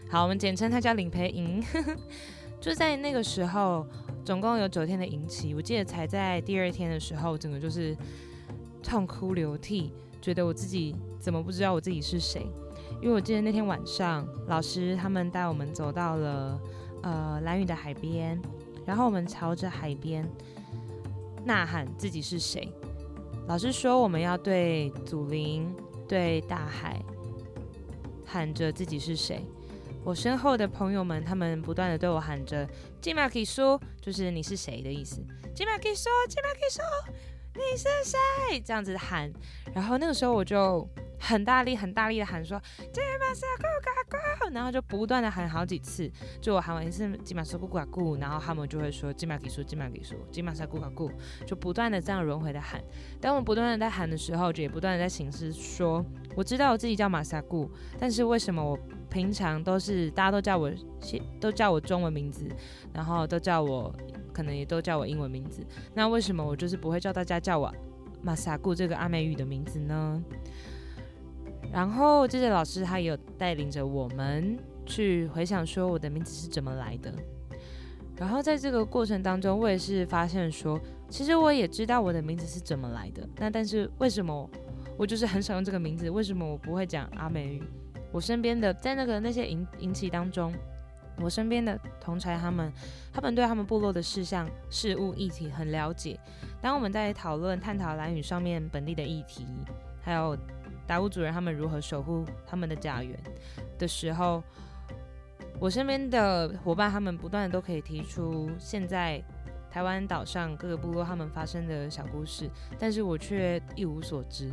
[0.08, 1.62] 好，我们简称它叫领培营，
[2.60, 3.86] 就在那个时候。
[4.24, 7.96] 总共有九天的营期，我记得才在第二天的时候，整个就是
[8.82, 12.44] 痛哭流涕，觉得我自己怎么不知道我自己是谁？
[13.00, 16.60] 因为我记得那天晚上，老师他们带我们走到了
[17.04, 18.36] 呃蓝屿的海边，
[18.84, 20.28] 然后我们朝着海边
[21.44, 22.68] 呐喊自己是谁。
[23.46, 25.74] 老师说我们要对祖灵、
[26.08, 27.00] 对大海
[28.24, 29.44] 喊着自己是谁。
[30.04, 32.68] 我身后的朋友们，他们不断的对我喊着
[33.00, 35.24] “金马可以说”，就是你是谁的意思。
[35.54, 36.84] 金马可以说，金马可以说，
[37.54, 38.60] 你是谁？
[38.60, 39.32] 这样子喊。
[39.74, 40.88] 然后那个时候我就
[41.18, 43.95] 很大力、很大力的喊说“金马沙古嘎古”，
[44.52, 46.10] 然后就不断的喊好几次。
[46.40, 51.10] 就我喊完一次“金马沙古嘎古”，然后他们就会说“金马给说，金马给说，金马沙古嘎古”，
[51.46, 52.82] 就不断的这样轮回的喊。
[53.20, 56.04] 当我不断的在喊的时候，就也不断的在形式说
[56.36, 58.78] ：“我知道我自己叫马萨古，但是为什么我？”
[59.08, 60.70] 平常都是大家都叫我，
[61.40, 62.46] 都叫我中文名字，
[62.92, 63.94] 然后都叫我，
[64.34, 65.64] 可能也都叫我英文名字。
[65.94, 67.72] 那为什么我就是不会叫大家叫我
[68.20, 70.22] 马萨固这个阿美语的名字呢？
[71.72, 77.12] 然后这些老师他也有带领着我们去回想说我的名字是怎么来的。
[78.16, 83.28] 然后在这个过程当中，我也是发现说，其实我也知道我的名字是怎么来的。
[83.36, 84.48] 那但是为什么
[84.96, 86.08] 我就是很少用这个名字？
[86.08, 87.62] 为什么我不会讲阿美语？
[88.10, 90.50] 我身边的在那个那些引引起当中，
[91.20, 92.72] 我身边的同才他们，
[93.12, 96.18] 他们对他们部落的事项、事物、议题很了解。
[96.62, 99.46] 当我们在讨论、探讨蓝语上面本地的议题，
[100.00, 100.34] 还有
[100.86, 103.18] 达悟主人他们如何守护他们的家园
[103.78, 104.42] 的时候，
[105.58, 109.22] 我身边的伙伴他们不断的都可以提出现在
[109.70, 114.48] 台湾岛上各个部落他们发生的小故事，但是我却一无所知。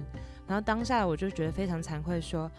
[0.47, 2.49] 然后当下我就觉得非常惭愧，说。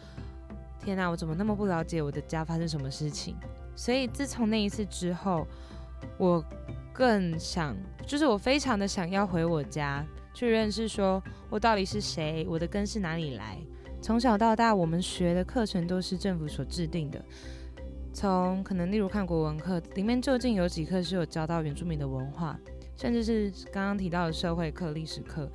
[0.80, 3.34] 天哪，我怎么那么不了解我的家发生什么事情？
[3.74, 5.46] 所以自从那一次之后，
[6.18, 6.44] 我
[6.92, 7.74] 更想，
[8.06, 10.04] 就是我非常的想要回我家
[10.34, 13.56] 去认识，说我到底是谁，我的根是哪里来。
[14.02, 17.24] 从小到大，我们学的课程都是政府所制定的，
[18.12, 22.58] 从可能例如看国文课，里面究竟有几课是有教到原住民的文化，
[22.96, 25.50] 甚至是刚刚提到的社会课、历史课，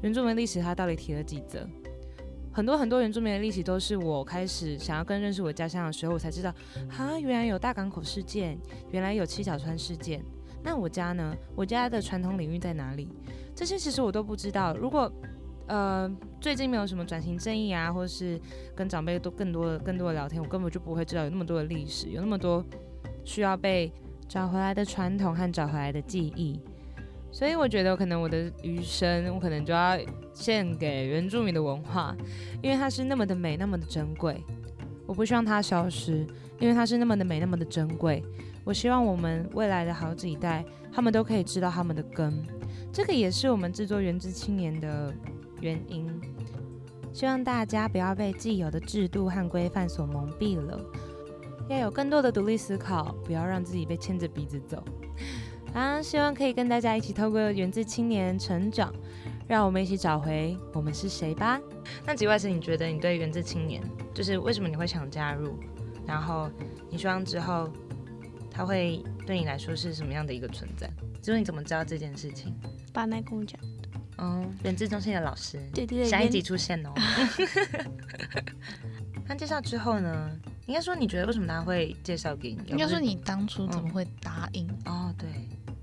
[0.00, 1.68] 原住民历史它到底提了几则？
[2.52, 6.52] 很多很多原住民的历史都是我开始想要更认识我家乡的时候，我才知道，
[6.90, 8.58] 哈，原来有大港口事件，
[8.90, 10.22] 原来有七角川事件。
[10.64, 11.34] 那我家呢？
[11.56, 13.08] 我家的传统领域在哪里？
[13.62, 14.74] 这些其实我都不知道。
[14.74, 15.08] 如果
[15.68, 16.10] 呃
[16.40, 18.36] 最近没有什么转型正义啊，或是
[18.74, 22.64] 跟长辈都更多的更多的聊天，我根本就不会知道有那么多的历史，有那么多
[23.24, 23.92] 需要被
[24.28, 26.60] 找回来的传统和找回来的记忆。
[27.30, 29.96] 所以我觉得，可能我的余生，我可能就要
[30.34, 32.16] 献给原住民的文化，
[32.64, 34.42] 因为它是那么的美，那么的珍贵。
[35.06, 36.26] 我不希望它消失，
[36.58, 38.24] 因为它是那么的美，那么的珍贵。
[38.64, 42.46] 我希望我们未来的好几代，他们都可以知道他们的根。
[42.92, 45.12] 这个也是我们制作《原之青年》的
[45.60, 46.08] 原因。
[47.12, 50.80] 希望大家不要被既有的制度和规范所蒙蔽了，
[51.68, 54.82] 要有更多的独立思考，不要让自己被牵着鼻子走。
[55.74, 58.94] 啊，希望可以跟大家一起透过源自青年成长，
[59.48, 61.60] 让我们一起找回我们是谁吧。
[62.06, 63.82] 那几位是，你觉得你对源自青年，
[64.14, 65.58] 就是为什么你会想加入？
[66.06, 66.48] 然后
[66.90, 67.68] 你希望之后
[68.52, 70.90] 他会对你来说是什么样的一个存在？
[71.22, 72.54] 就是你怎么知道这件事情？
[72.92, 73.58] 爸奶跟我讲。
[74.18, 75.58] 哦，源自中心的老师。
[75.72, 76.04] 对对对。
[76.04, 76.92] 下一集出现哦。
[79.26, 80.30] 那介绍之后呢？
[80.66, 82.70] 应该说你觉得为什么他会介绍给你？
[82.70, 84.68] 应该说你当初怎么会答应？
[84.84, 85.28] 哦，对。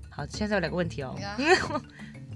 [0.08, 1.14] 好现在有两个问题哦。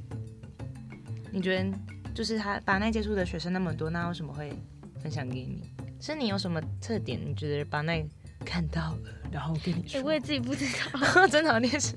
[1.32, 1.72] 你觉得
[2.14, 4.52] 就是他把奈接触的学生那么多，那为什么会
[5.00, 5.70] 分享给你？
[6.00, 7.18] 是你有什么特点？
[7.24, 8.04] 你觉得把奈
[8.44, 8.98] 看到了，
[9.32, 10.02] 然后跟你说？
[10.02, 11.94] 我也自己不知道， 真的，你也是。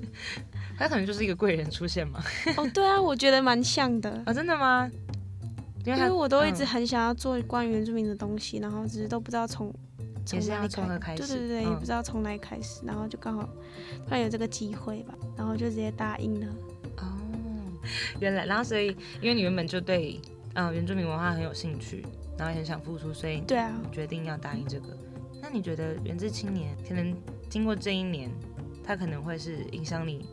[0.78, 2.22] 他可能就是一个贵人出现嘛。
[2.56, 4.10] 哦，对啊，我觉得蛮像的。
[4.26, 4.90] 啊，真的吗？
[5.84, 9.72] 因为我都一直很想要做关于原住民的东西，然后只是都不知道从。
[10.30, 11.22] 也是要从何开始？
[11.22, 13.44] 对对对，也不知道从哪里开始，然后就刚好
[14.04, 16.46] 突然有这个机会吧，然后就直接答应了。
[16.98, 17.16] 哦，
[18.20, 18.88] 原来，然后所以
[19.22, 20.20] 因为你原本就对
[20.52, 22.04] 嗯原住民文化很有兴趣，
[22.36, 24.88] 然后也很想付出，所以对啊，决定要答应这个。
[25.50, 27.16] 那你觉得原自青年可能
[27.48, 28.30] 经过这一年，
[28.84, 30.28] 他可能会是影响你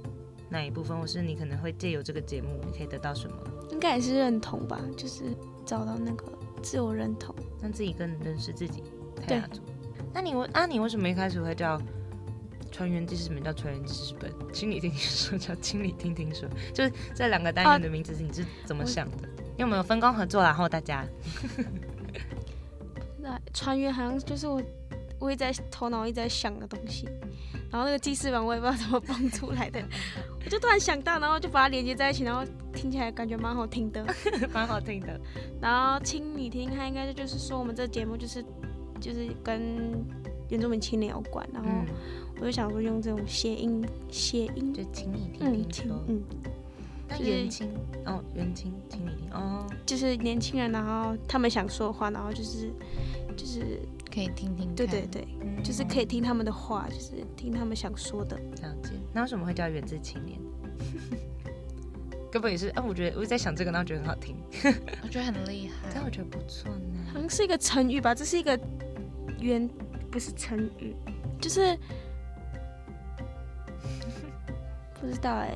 [0.49, 3.37] 哪一部分，或是你可能会借由这个节目，你可以得到什么？
[3.71, 5.23] 应该也是认同吧，就是
[5.65, 6.25] 找到那个
[6.61, 8.83] 自我认同，让自己更认识自己。
[9.25, 9.41] 对。
[10.13, 11.81] 那你为啊，你为什么一开始会叫
[12.69, 14.29] 船员记事本叫船员记事本？
[14.51, 19.29] 请你听听说叫请你听听说，就是这两个单元的名字你是怎么想的？
[19.57, 21.07] 因为我们有分工合作，然后大家。
[23.17, 24.61] 那船员好像就是我，
[25.19, 27.07] 我一直在头脑一直在想的东西，
[27.71, 29.79] 然后那个记事本我也不知道怎么蹦出来的，
[30.43, 32.43] 我就突然想到，然后就把它连接在一起，然后
[32.73, 34.05] 听起来感觉蛮好听的，
[34.53, 35.19] 蛮好听的。
[35.61, 38.43] 然后请你听，它应该就是说我们这节目就是。
[38.97, 39.61] 就是跟
[40.47, 41.69] 原住民青年有关，然后
[42.39, 44.73] 我就想说用这种谐音，谐音。
[44.73, 46.23] 就请你听听说，嗯，
[47.09, 47.69] 那元青
[48.05, 52.71] 哦，元青，请你听哦，就是年轻人，然后他们想说的话，然后就是
[53.35, 53.81] 就是
[54.15, 55.27] 可以听听，对对对，
[55.61, 58.37] 就是可以听他们的话，就是听他们想说的。
[58.37, 58.91] 了解。
[59.13, 60.39] 那为什么会叫原自青年？
[62.31, 64.37] 根本也是，啊，我觉得我在想这个，然后觉得很好听，
[65.03, 68.57] 我觉得很厉害，但我觉得不错呢，好像是一个成语吧，这是一个。
[69.37, 69.67] 原
[70.09, 70.95] 不是成语，
[71.41, 71.77] 就是
[74.99, 75.53] 不知道哎，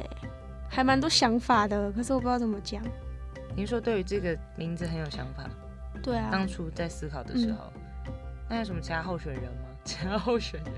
[0.69, 2.83] 还蛮多想法的，可是我不知道怎么讲。
[3.55, 5.49] 您说对于这个名字很有想法？
[6.03, 6.29] 对啊。
[6.29, 7.71] 当初在思考的时候，
[8.49, 9.69] 那有什么其他候选人吗？
[9.83, 10.73] 其他候选人？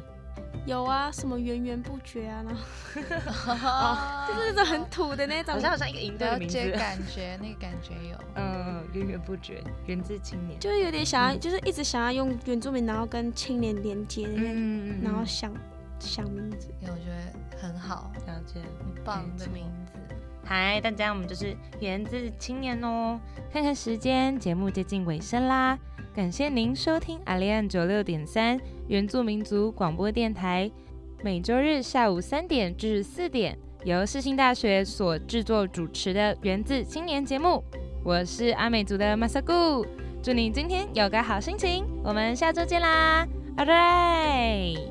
[0.66, 2.62] 有啊，什么源源不绝啊，然后
[4.28, 15.52] 就是那种很土的那种，好像好像一个营队的名字，感觉那个感觉有，嗯，源源不绝，源自青年，就是有点想要，就是一直想要用原住民，然后跟青年连接的那种，然后想
[16.00, 19.94] 想名字，因为我觉得很好，了解，很棒的名字。
[20.44, 23.20] 嗨，大家，我们就是源自青年哦。
[23.52, 25.78] 看看时间，节目接近尾声啦。
[26.14, 30.70] 感谢您收听阿里安九六点三原住民族广播电台，
[31.24, 37.64] 每周日下午三点至四点，由世新大学所制作主持的源自青年节目。
[38.04, 39.86] 我是阿美族的马萨古，
[40.22, 41.86] 祝你今天有个好心情。
[42.04, 43.26] 我们下周见啦，
[43.56, 44.91] 拜拜。